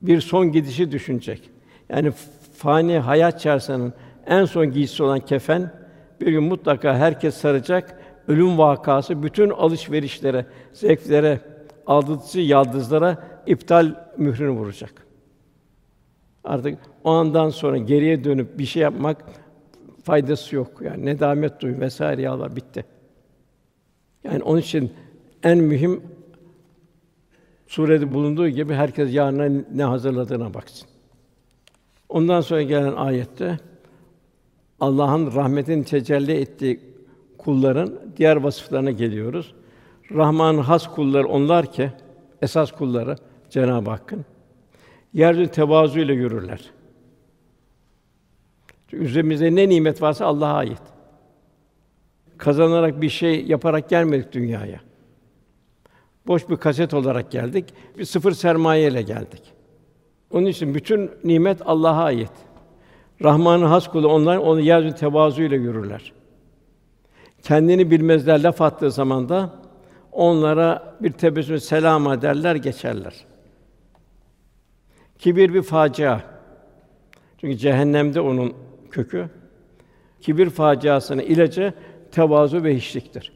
[0.03, 1.51] bir son gidişi düşünecek.
[1.89, 2.13] Yani
[2.57, 3.93] fani hayat çarşısının
[4.27, 5.73] en son giysisi olan kefen
[6.21, 8.01] bir gün mutlaka herkes saracak.
[8.29, 11.41] Ölüm vakası bütün alışverişlere, zevklere,
[11.87, 15.07] aldatıcı yaldızlara iptal mührünü vuracak.
[16.45, 19.25] Artık o andan sonra geriye dönüp bir şey yapmak
[20.07, 20.71] faydası yok.
[20.81, 22.85] Yani nedamet duy vesaire ya Allah bitti.
[24.25, 24.93] Yani onun için
[25.43, 26.03] en mühim
[27.67, 30.89] surede bulunduğu gibi herkes yarına ne hazırladığına baksın.
[32.09, 33.59] Ondan sonra gelen ayette
[34.81, 36.81] Allah'ın rahmetin tecelli ettiği
[37.39, 39.55] kulların diğer vasıflarına geliyoruz.
[40.11, 41.93] Rahman'ın has kulları onlar ki
[42.43, 43.17] esas kulları
[43.51, 44.25] Cenab-ı Hakk'ın
[45.15, 46.76] yeryüzü tevazu ile yürürler.
[48.89, 50.83] Çünkü üzerimizde ne nimet varsa Allah'a ait.
[52.39, 54.81] Kazanarak bir şey yaparak gelmedik dünyaya.
[56.27, 57.75] Boş bir kaset olarak geldik.
[57.99, 59.43] Bir sıfır sermaye ile geldik.
[60.31, 62.33] Onun için bütün nimet Allah'a ait.
[63.23, 66.13] Rahman'ın has kulu onlar onu yeryüzü tevazu ile yürürler.
[67.43, 69.51] Kendini bilmezler laf attığı zaman da
[70.13, 73.15] onlara bir tebessüm selam derler geçerler.
[75.19, 76.21] Kibir bir facia.
[77.39, 78.55] Çünkü cehennemde onun
[78.97, 79.29] kökü.
[80.21, 81.73] Kibir faciasının ilacı
[82.13, 83.33] tevazu ve hiçliktir.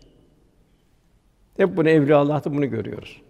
[1.56, 3.22] Hep bunu evliya Allah'ta bunu görüyoruz.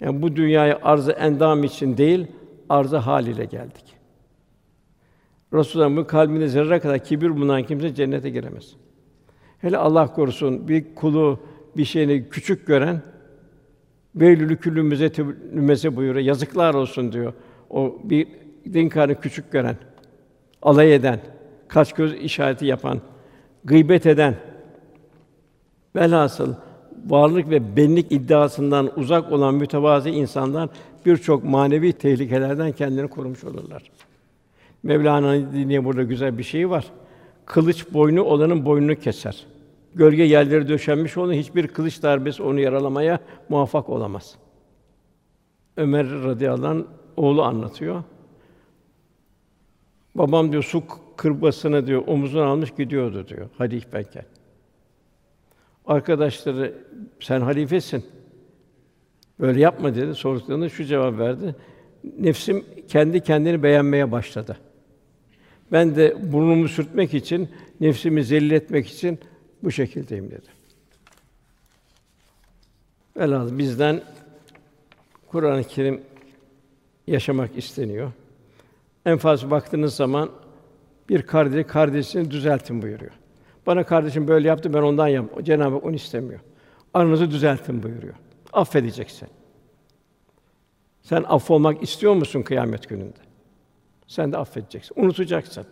[0.00, 2.26] Yani bu dünyaya arzı endam için değil,
[2.68, 3.84] arzı hal ile geldik.
[5.52, 8.76] Resulullah'ın kalbinde zerre kadar kibir bulunan kimse cennete giremez.
[9.58, 11.40] Hele Allah korusun bir kulu
[11.76, 13.02] bir şeyini küçük gören
[14.14, 16.24] veylülü küllü müzetibümeze buyuruyor.
[16.24, 17.32] Yazıklar olsun diyor.
[17.70, 18.28] O bir
[18.72, 19.76] din karını küçük gören,
[20.66, 21.20] alay eden,
[21.68, 23.00] kaç göz işareti yapan,
[23.64, 24.34] gıybet eden,
[25.96, 26.54] velhasıl
[27.06, 30.68] varlık ve benlik iddiasından uzak olan mütevazi insanlar
[31.06, 33.82] birçok manevi tehlikelerden kendini korumuş olurlar.
[34.82, 36.86] Mevlana'nın diniye burada güzel bir şey var.
[37.46, 39.46] Kılıç boynu olanın boynunu keser.
[39.94, 44.34] Gölge yerleri döşenmiş olan hiçbir kılıç darbesi onu yaralamaya muvaffak olamaz.
[45.76, 46.84] Ömer radıyallahu anh,
[47.16, 48.02] oğlu anlatıyor.
[50.18, 50.82] Babam diyor su
[51.16, 54.24] kırbasını diyor omuzuna almış gidiyordu diyor halifeyken.
[55.86, 56.74] Arkadaşları
[57.20, 58.04] sen halifesin.
[59.40, 60.14] Böyle yapma dedi.
[60.14, 61.56] Sorduklarında şu cevap verdi.
[62.18, 64.56] Nefsim kendi kendini beğenmeye başladı.
[65.72, 67.48] Ben de burnumu sürtmek için,
[67.80, 69.18] nefsimi zelil etmek için
[69.62, 70.46] bu şekildeyim dedi.
[73.16, 74.02] Velhâsıl bizden
[75.26, 76.02] Kur'an-ı Kerim
[77.06, 78.12] yaşamak isteniyor.
[79.06, 80.30] En fazla baktığınız zaman
[81.08, 83.12] bir kardeş kardeşini düzeltin buyuruyor.
[83.66, 85.26] Bana kardeşim böyle yaptı, ben ondan yap.
[85.42, 86.40] Cenab-ı Hak onu istemiyor.
[86.94, 88.14] Aranızı düzeltin buyuruyor.
[88.52, 89.28] Affedeceksin.
[91.02, 93.18] Sen affolmak istiyor musun kıyamet gününde?
[94.06, 94.94] Sen de affedeceksin.
[95.00, 95.66] Unutacaksın.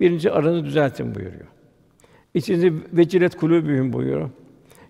[0.00, 1.46] Birinci aranızı düzeltin buyuruyor.
[2.34, 4.30] İçinizi vecilet kulûbühüm buyuruyor.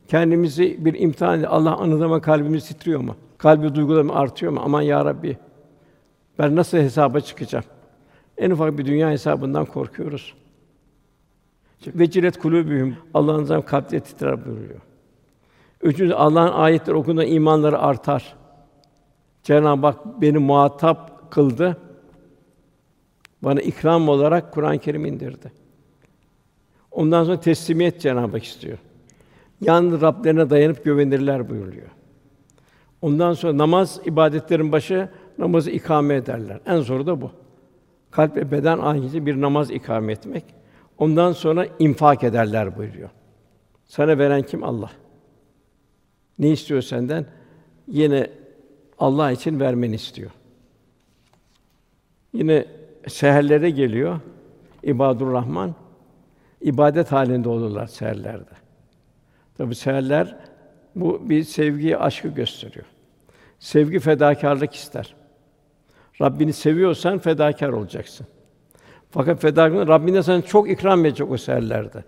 [0.08, 3.16] Kendimizi bir imtihan Allah anıdama kalbimiz titriyor mu?
[3.38, 4.60] Kalbi duygularım artıyor mu?
[4.64, 5.38] Aman ya Rabbi.
[6.38, 7.64] Ben nasıl hesaba çıkacağım?
[8.38, 10.34] En ufak bir dünya hesabından korkuyoruz.
[11.86, 14.80] Vecilet kulûbühüm Allah'ın kalpleri titrer buyuruyor.
[15.82, 18.36] Üçüncü Allah'ın ayetleri okunduğunda imanları artar.
[19.42, 21.76] Cenab-ı Hak beni muhatap kıldı.
[23.42, 25.52] Bana ikram olarak Kur'an-ı Kerim indirdi.
[26.90, 28.78] Ondan sonra teslimiyet Cenab-ı Hak istiyor.
[29.60, 31.88] Yan Rablerine dayanıp güvenirler buyuruyor.
[33.02, 36.60] Ondan sonra namaz ibadetlerin başı namazı ikame ederler.
[36.66, 37.30] En zoru da bu.
[38.10, 40.44] Kalp ve beden ahizi bir namaz ikame etmek.
[40.98, 43.10] Ondan sonra infak ederler buyuruyor.
[43.84, 44.64] Sana veren kim?
[44.64, 44.90] Allah.
[46.38, 47.26] Ne istiyor senden?
[47.88, 48.30] Yine
[48.98, 50.30] Allah için vermeni istiyor.
[52.32, 52.66] Yine
[53.08, 54.20] seherlere geliyor
[54.84, 55.74] İbadur Rahman
[56.60, 58.50] ibadet halinde olurlar seherlerde.
[59.58, 60.36] Tabi seherler
[60.94, 62.86] bu bir sevgi, aşkı gösteriyor.
[63.58, 65.14] Sevgi fedakarlık ister.
[66.20, 68.26] Rabbini seviyorsan fedakar olacaksın.
[69.10, 72.04] Fakat fedakarlık Rabbine sana çok ikram edecek o seherlerde.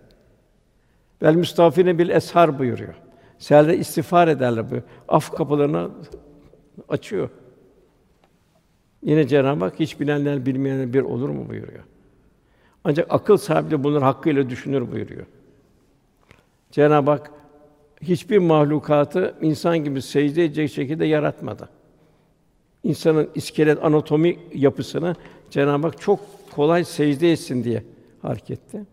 [1.22, 2.94] Vel müstafine bil eshar buyuruyor.
[3.38, 4.74] Seherlerde istiğfar ederler bu.
[5.08, 5.90] Af kapılarını
[6.88, 7.28] açıyor.
[9.02, 11.84] Yine Cenab-ı Hak hiç bilenler bilmeyenler bir olur mu buyuruyor.
[12.84, 15.26] Ancak akıl sahibi de bunları hakkıyla düşünür buyuruyor.
[16.70, 17.30] Cenab-ı Hak
[18.02, 21.68] hiçbir mahlukatı insan gibi secde edecek şekilde yaratmadı.
[22.86, 25.14] İnsanın iskelet anatomi yapısını
[25.50, 26.20] Cenab-ı Hak çok
[26.50, 27.82] kolay secde etsin diye
[28.22, 28.84] hareketti.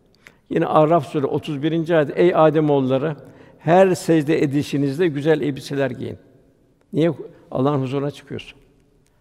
[0.50, 1.90] Yine Araf Sûre 31.
[1.90, 3.16] ayet Ey Adem oğulları
[3.60, 6.18] her secde edişinizde güzel elbiseler giyin.
[6.94, 7.12] Niye
[7.52, 8.60] Allah'ın huzuruna çıkıyorsun?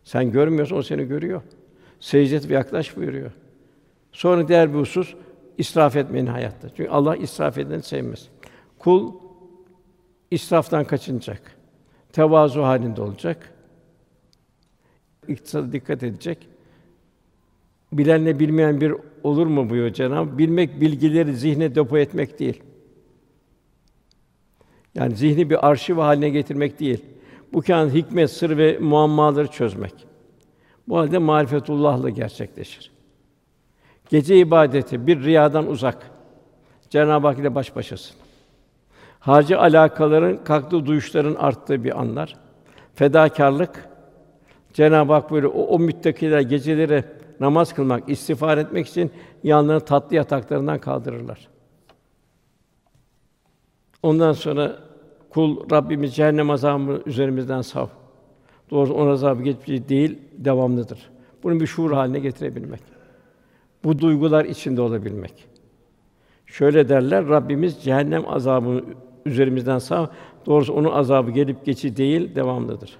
[0.04, 1.42] Sen görmüyorsun, o seni görüyor.
[2.00, 3.30] Secde et ve yaklaş buyuruyor.
[4.12, 5.14] Sonra diğer bir husus
[5.58, 6.68] israf etmeyin hayatta.
[6.68, 8.28] Çünkü Allah israf edeni sevmez.
[8.78, 9.12] Kul
[10.30, 11.56] israftan kaçınacak.
[12.12, 13.52] Tevazu halinde olacak.
[15.28, 16.48] İktisada dikkat edecek.
[17.92, 22.62] Bilenle bilmeyen bir olur mu buyuruyor Cenab-ı Bilmek bilgileri zihne depo etmek değil.
[24.94, 27.04] Yani zihni bir arşiv haline getirmek değil.
[27.52, 29.94] Bu kan hikmet, sır ve muammaları çözmek.
[30.88, 32.92] Bu halde marifetullah'la gerçekleşir.
[34.10, 36.10] Gece ibadeti bir riyadan uzak.
[36.90, 38.16] Cenab-ı Hak ile baş başasın.
[39.20, 42.36] Harcı alakaların kalktığı duyuşların arttığı bir anlar.
[42.94, 43.88] Fedakarlık
[44.72, 47.04] Cenab-ı Hak böyle o, o müttakiler geceleri
[47.40, 49.10] namaz kılmak, istiğfar etmek için
[49.42, 51.48] yanlarını tatlı yataklarından kaldırırlar.
[54.02, 54.78] Ondan sonra
[55.30, 57.86] kul Rabbimiz cehennem azabını üzerimizden sav.
[58.70, 61.10] Doğrusu onun azabı geçici değil, devamlıdır.
[61.42, 62.80] Bunu bir şuur haline getirebilmek.
[63.84, 65.48] Bu duygular içinde olabilmek.
[66.46, 68.82] Şöyle derler, Rabbimiz cehennem azabını
[69.26, 70.06] üzerimizden sav.
[70.46, 72.98] Doğrusu onun azabı gelip geçici değil, devamlıdır.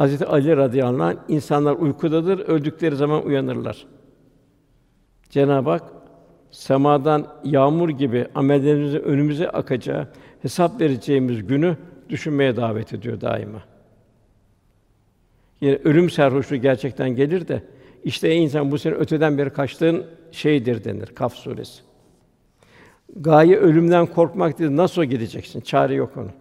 [0.00, 3.86] Hazreti Ali radıyallahu anh insanlar uykudadır, öldükleri zaman uyanırlar.
[5.30, 5.82] Cenab-ı Hak
[6.50, 10.08] semadan yağmur gibi amellerimizin önümüze akacağı,
[10.42, 11.76] hesap vereceğimiz günü
[12.08, 13.62] düşünmeye davet ediyor daima.
[15.60, 17.62] Yine ölüm sarhoşluğu gerçekten gelir de
[18.04, 21.82] işte insan bu senin öteden beri kaçtığın şeydir denir Kaf suresi.
[23.16, 25.60] Gaye ölümden korkmak değil, nasıl gideceksin?
[25.60, 26.32] Çare yok onun.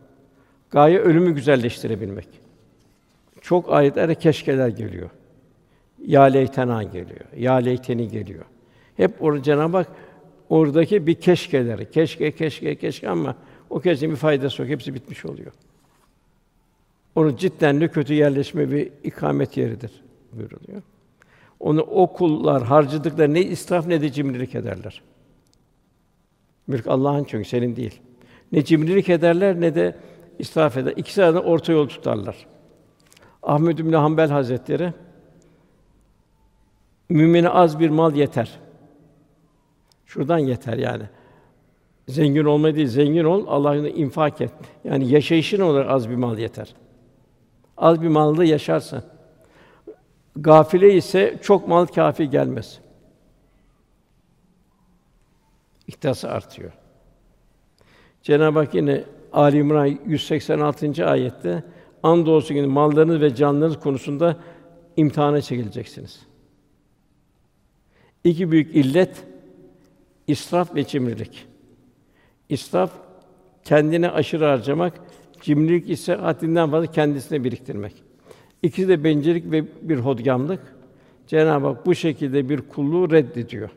[0.71, 2.48] Gaye ölümü güzelleştirebilmek.
[3.41, 5.09] Çok ayetlerde keşkeler geliyor.
[6.05, 7.25] Ya leytena geliyor.
[7.37, 8.45] Ya leyteni geliyor.
[8.97, 9.87] Hep orada Cenab-ı Hak
[10.49, 13.35] oradaki bir keşkeleri, keşke, keşke, keşke ama
[13.69, 14.71] o keşke bir faydası yok.
[14.71, 15.51] Hepsi bitmiş oluyor.
[17.15, 19.91] Onun cidden de kötü yerleşme bir ikamet yeridir
[20.33, 20.81] buyuruluyor.
[21.59, 25.01] Onu o kullar harcadıkları ne israf ne de cimrilik ederler.
[26.67, 27.99] Mülk Allah'ın çünkü senin değil.
[28.51, 29.95] Ne cimrilik ederler ne de
[30.39, 30.93] israf eder.
[30.97, 32.47] İkisi arasında orta yol tutarlar.
[33.49, 34.93] Ahmed bin Hanbel Hazretleri
[37.09, 38.59] mümine az bir mal yeter.
[40.05, 41.03] Şuradan yeter yani.
[42.07, 44.51] Zengin olma değil, zengin ol, Allah'ın infak et.
[44.83, 46.75] Yani yaşayışın olarak az bir mal yeter.
[47.77, 49.03] Az bir malda yaşarsın.
[50.35, 52.79] Gafile ise çok mal kafi gelmez.
[55.87, 56.71] İhtiyası artıyor.
[58.23, 61.05] Cenab-ı Hak yine Ali İmran 186.
[61.05, 61.63] ayette
[62.03, 64.37] andolsun ki mallarınız ve canlarınız konusunda
[64.97, 66.19] imtihana çekileceksiniz.
[68.23, 69.23] İki büyük illet
[70.27, 71.45] israf ve cimrilik.
[72.49, 72.91] İsraf
[73.63, 75.01] kendine aşırı harcamak,
[75.41, 77.93] cimrilik ise haddinden fazla kendisine biriktirmek.
[78.63, 80.59] İkisi de bencillik ve bir hodgamlık.
[81.27, 83.69] Cenab-ı Hak bu şekilde bir kulluğu reddediyor.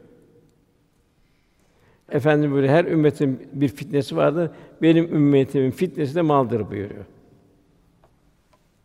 [2.12, 4.50] Efendim böyle her ümmetin bir fitnesi vardır.
[4.82, 7.04] Benim ümmetimin fitnesi de maldır buyuruyor.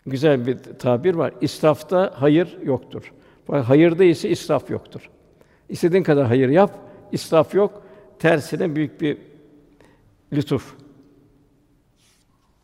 [0.08, 1.34] Güzel bir tabir var.
[1.42, 3.14] İsrafta hayır yoktur.
[3.48, 5.10] Hayırda ise israf yoktur.
[5.70, 6.80] İstediğin kadar hayır yap,
[7.12, 7.84] israf yok.
[8.20, 9.18] Tersine büyük bir
[10.34, 10.76] lütuf.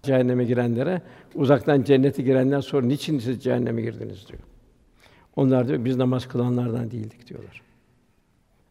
[0.04, 1.02] Cehenneme girenlere,
[1.36, 4.42] uzaktan cennete girenler sonra niçin siz cehenneme girdiniz diyor.
[5.36, 7.62] Onlar diyor biz namaz kılanlardan değildik diyorlar.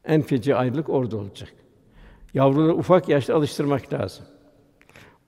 [0.04, 1.52] En feci ayrılık orada olacak.
[2.34, 4.24] Yavruları ufak yaşta alıştırmak lazım.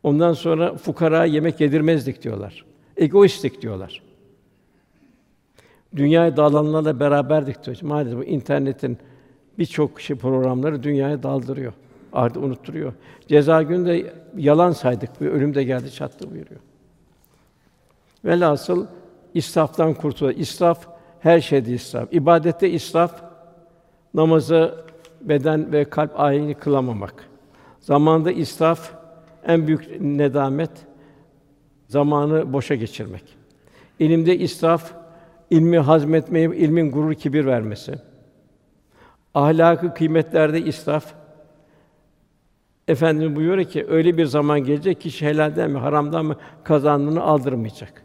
[0.03, 2.65] Ondan sonra fukara yemek yedirmezdik diyorlar.
[2.97, 4.03] Egoistlik diyorlar.
[5.97, 7.79] Dünyaya dağılanlarla beraberdik diyor.
[7.83, 8.99] Maalesef bu internetin
[9.59, 11.73] birçok şey programları dünyaya daldırıyor.
[12.13, 12.93] Artık unutturuyor.
[13.29, 15.21] Ceza günde yalan saydık.
[15.21, 16.61] Bir ölüm de geldi çattı buyuruyor.
[18.25, 18.87] Velhasıl
[19.35, 20.31] israftan kurtul.
[20.31, 20.87] İsraf
[21.21, 22.09] her şeyde israf.
[22.13, 23.23] İbadette israf,
[24.15, 24.85] namazı
[25.21, 27.29] beden ve kalp ayini kılamamak.
[27.81, 28.93] Zamanda israf
[29.47, 30.71] en büyük nedamet
[31.95, 33.25] zamanı boşa geçirmek.
[33.99, 34.93] İlimde israf
[35.51, 37.95] ilmi hazmetmeyip ilmin gurur kibir vermesi.
[39.35, 41.15] Ahlakı kıymetlerde israf.
[42.89, 48.05] Efendimiz buyuruyor ki öyle bir zaman gelecek ki helalden mi haramdan mı kazandığını aldırmayacak.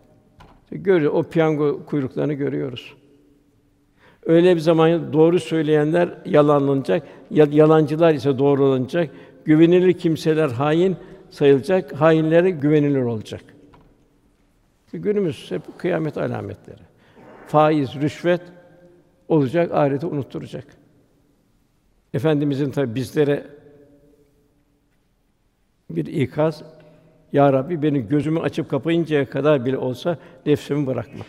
[0.72, 2.94] Görüyor o piyango kuyruklarını görüyoruz.
[4.26, 9.10] Öyle bir zaman doğru söyleyenler yalanlanacak, yalancılar ise doğrulanacak.
[9.46, 10.96] Güvenilir kimseler hain
[11.30, 13.59] sayılacak, hainlere güvenilir olacak.
[14.94, 16.82] Günümüz hep kıyamet alametleri.
[17.48, 18.42] Faiz, rüşvet
[19.28, 20.66] olacak, ahireti unutturacak.
[22.14, 23.48] Efendimizin tabi bizlere
[25.90, 26.64] bir ikaz,
[27.34, 31.26] Ya Rabbi beni gözümü açıp kapayıncaya kadar bile olsa nefsimi bırakma.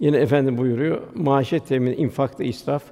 [0.00, 2.82] Yine efendim buyuruyor, maaşet temin, infakta israf,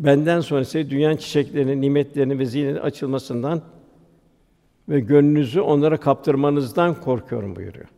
[0.00, 3.62] benden sonra size dünyanın çiçeklerinin, nimetlerinin ve zinetinin açılmasından
[4.88, 7.88] ve gönlünüzü onlara kaptırmanızdan korkuyorum buyuruyor.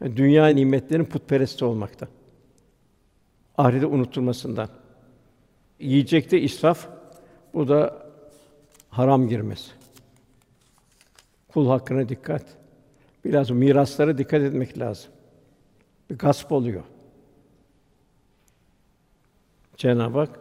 [0.00, 2.08] Yani dünya nimetlerinin putperest olmakta.
[3.58, 4.68] Ahireti unutulmasından.
[5.78, 6.88] Yiyecekte israf,
[7.54, 8.06] bu da
[8.90, 9.70] haram girmesi.
[11.48, 12.44] Kul hakkına dikkat.
[13.24, 15.10] Biraz miraslara dikkat etmek lazım.
[16.10, 16.82] Bir gasp oluyor.
[19.76, 20.40] Cenab-ı Hak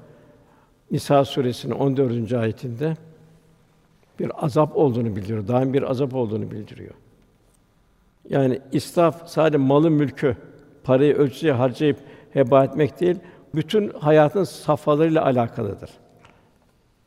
[0.92, 2.34] Nisa suresinin 14.
[2.34, 2.98] ayetinde
[4.20, 5.48] bir azap olduğunu bildiriyor.
[5.48, 6.94] Daim bir azap olduğunu bildiriyor.
[8.30, 10.38] Yani israf sadece malı mülkü,
[10.84, 11.98] parayı ölçüye harcayıp
[12.34, 13.16] heba etmek değil,
[13.56, 15.90] bütün hayatın safhalarıyla alakalıdır.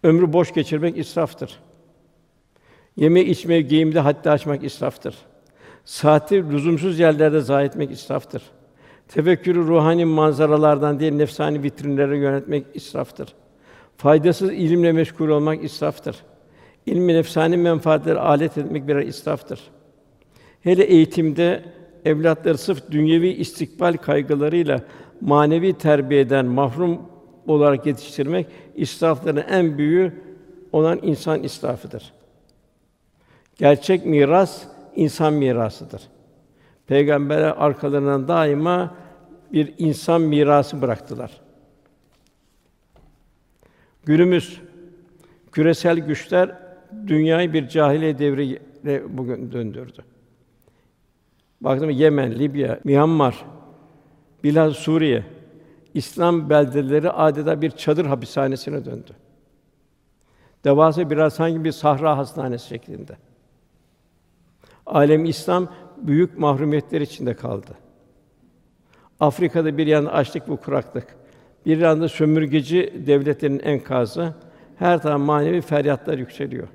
[0.02, 1.58] Ömrü boş geçirmek israftır.
[2.96, 5.14] Yeme içme, giyimde haddi aşmak israftır.
[5.84, 8.42] Saati lüzumsuz yerlerde zayi etmek israftır.
[9.08, 13.34] Tefekkürü ruhani manzaralardan değil nefsani vitrinlere yönetmek israftır.
[13.96, 16.16] Faydasız ilimle meşgul olmak israftır.
[16.90, 19.60] İlmi nefsani menfaatleri alet etmek birer israftır.
[20.60, 21.64] Hele eğitimde
[22.04, 24.80] evlatları sırf dünyevi istikbal kaygılarıyla
[25.20, 27.02] manevi terbiyeden mahrum
[27.46, 30.22] olarak yetiştirmek israfların en büyüğü
[30.72, 32.12] olan insan israfıdır.
[33.58, 34.62] Gerçek miras
[34.96, 36.02] insan mirasıdır.
[36.86, 38.94] Peygamberler arkalarından daima
[39.52, 41.40] bir insan mirası bıraktılar.
[44.04, 44.60] Günümüz
[45.52, 46.59] küresel güçler
[47.06, 50.04] dünyayı bir cahiliye devrine bugün döndürdü.
[51.60, 53.44] Baktım Yemen, Libya, Myanmar,
[54.44, 55.24] bilhassa Suriye,
[55.94, 59.10] İslam beldeleri adeta bir çadır hapishanesine döndü.
[60.64, 63.16] Devasa biraz sanki bir sahra hastanesi şeklinde.
[64.86, 67.70] Alem İslam büyük mahrumiyetler içinde kaldı.
[69.20, 71.16] Afrika'da bir yanda açlık ve kuraklık,
[71.66, 74.34] bir yanda sömürgeci devletlerin enkazı,
[74.76, 76.68] her taraf manevi feryatlar yükseliyor.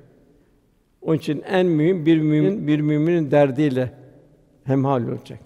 [1.06, 3.93] Onun için en mühim bir mümin bir müminin derdiyle
[4.64, 5.39] hemhal olacak.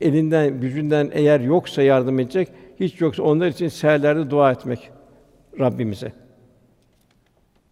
[0.00, 2.48] Elinden, gücünden eğer yoksa yardım edecek,
[2.80, 4.90] hiç yoksa onlar için seherlerde dua etmek
[5.58, 6.12] Rabbimize.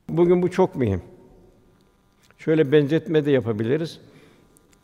[0.09, 1.03] Bugün bu çok mühim.
[2.39, 4.01] Şöyle benzetme de yapabiliriz.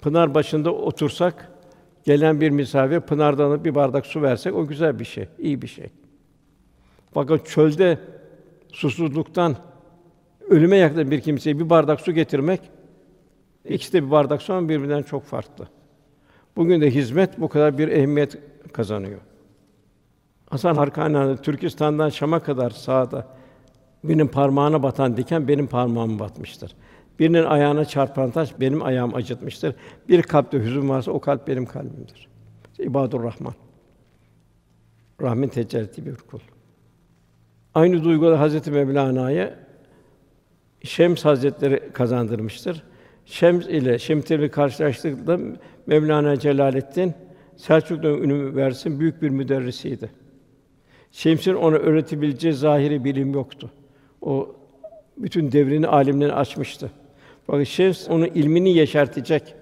[0.01, 1.53] Pınar başında otursak,
[2.05, 5.87] gelen bir misafir pınardan bir bardak su versek o güzel bir şey, iyi bir şey.
[7.15, 7.99] Fakat çölde
[8.73, 9.57] susuzluktan
[10.51, 12.61] ölüme yakın bir kimseye bir bardak su getirmek
[13.65, 15.69] ikisi de bir bardak su ama birbirinden çok farklı.
[16.57, 18.39] Bugün de hizmet bu kadar bir ehemmiyet
[18.73, 19.21] kazanıyor.
[20.51, 23.27] Hasan Harkani Türkistan'dan Şam'a kadar sağda
[24.05, 26.75] birinin parmağına batan diken benim parmağıma batmıştır.
[27.19, 29.75] Birinin ayağına çarpan taş benim ayağım acıtmıştır.
[30.09, 32.29] Bir kalpte hüzün varsa o kalp benim kalbimdir.
[32.79, 33.55] İbadur Rahman.
[35.23, 36.41] Rahmin tecelli bir kul.
[37.75, 39.68] Aynı duyguları Hazreti Mevlana'ya
[40.83, 42.83] Şems Hazretleri kazandırmıştır.
[43.25, 45.39] Şems ile Şemtir'i karşılaştığında
[45.87, 47.15] Mevlana Celaleddin
[47.57, 50.11] Selçuklu Üniversitesi'nin büyük bir müderrisiydi.
[51.13, 53.71] Şems'in ona öğretebileceği zahiri bilim yoktu.
[54.21, 54.57] O
[55.17, 56.91] bütün devrini alimlerini açmıştı.
[57.47, 59.55] Fakat Şems onu ilmini yeşertecek,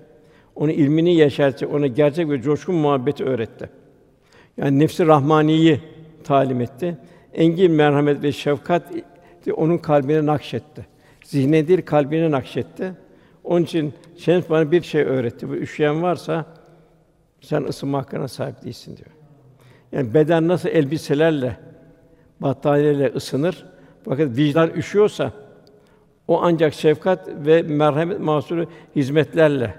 [0.55, 3.71] onu ilmini yeşertecek, ona gerçek ve coşkun muhabbeti öğretti.
[4.57, 5.81] Yani nefsi rahmaniyi
[6.25, 6.99] talim etti.
[7.35, 8.83] Engin merhamet ve şefkat
[9.57, 10.87] onun kalbine nakşetti.
[11.27, 12.93] Zihne değil kalbine nakşetti.
[13.45, 15.49] Onun için Şems bana bir şey öğretti.
[15.49, 16.47] Bu üşüyen varsa
[17.41, 19.11] sen ısınma hakkına sahip değilsin diyor.
[19.93, 21.57] Yani beden nasıl elbiselerle,
[22.41, 23.67] battaniyeyle ısınır,
[24.05, 25.33] fakat vicdan üşüyorsa
[26.29, 28.67] o ancak şefkat ve merhamet mahsulü
[28.97, 29.75] hizmetlerle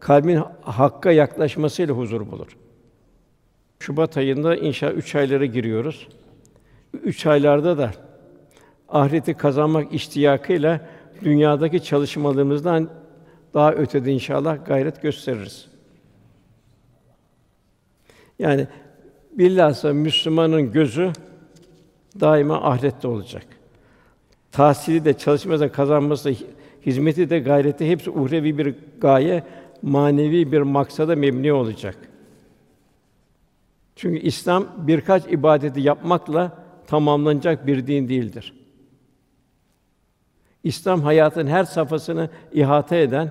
[0.00, 2.56] kalbin hakka yaklaşmasıyla huzur bulur.
[3.78, 6.08] Şubat ayında inşa üç aylara giriyoruz.
[7.04, 7.90] Üç aylarda da
[8.88, 10.80] ahireti kazanmak iştiyakıyla
[11.22, 12.90] dünyadaki çalışmalarımızdan
[13.54, 15.68] daha ötede inşallah gayret gösteririz.
[18.38, 18.66] Yani
[19.32, 21.12] bilhassa Müslümanın gözü
[22.20, 23.46] daima ahirette olacak.
[24.52, 26.34] Tahsili de çalışması da kazanması da
[26.86, 29.44] hizmeti de gayreti hepsi uhrevi bir gaye,
[29.82, 31.96] manevi bir maksada mebni olacak.
[33.96, 38.57] Çünkü İslam birkaç ibadeti yapmakla tamamlanacak bir din değildir.
[40.68, 43.30] İslam hayatın her safhasını ihate eden,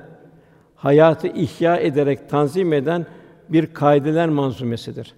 [0.76, 3.06] hayatı ihya ederek tanzim eden
[3.50, 5.14] bir kaideler manzumesidir.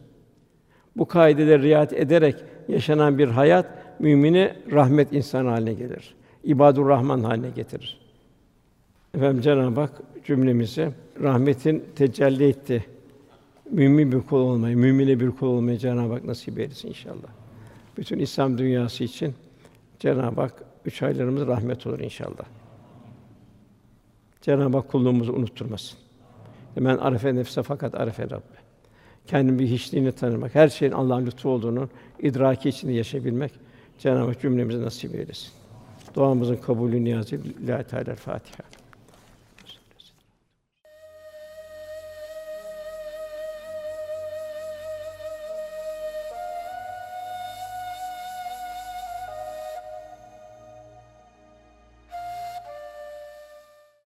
[0.97, 2.35] Bu kaideleri riayet ederek
[2.67, 3.65] yaşanan bir hayat
[3.99, 6.15] mümini rahmet insan haline gelir.
[6.43, 7.99] İbadur Rahman haline getirir.
[9.15, 9.91] Efendim Cenab-ı Hak
[10.25, 10.89] cümlemizi
[11.23, 12.85] rahmetin tecelli etti.
[13.71, 17.29] Mümin bir kul olmayı, mümine bir kul olmayı Cenab-ı Hak nasip eylesin inşallah.
[17.97, 19.33] Bütün İslam dünyası için
[19.99, 22.45] Cenab-ı Hak üç aylarımız rahmet olur inşallah.
[24.41, 25.99] Cenab-ı Hak kulluğumuzu unutturmasın.
[26.77, 28.59] Ben arefe nefse fakat arefe Rabbe.
[29.27, 33.51] Kendin bir hiçliğini tanımak, her şeyin Allah'ın lütfu olduğunu idraki içinde yaşayabilmek
[33.97, 35.51] Cenab-ı Hak cümlemize nasip eylesin.
[36.15, 38.78] Duamızın kabulü niyazı Lillahi Teala Fatiha.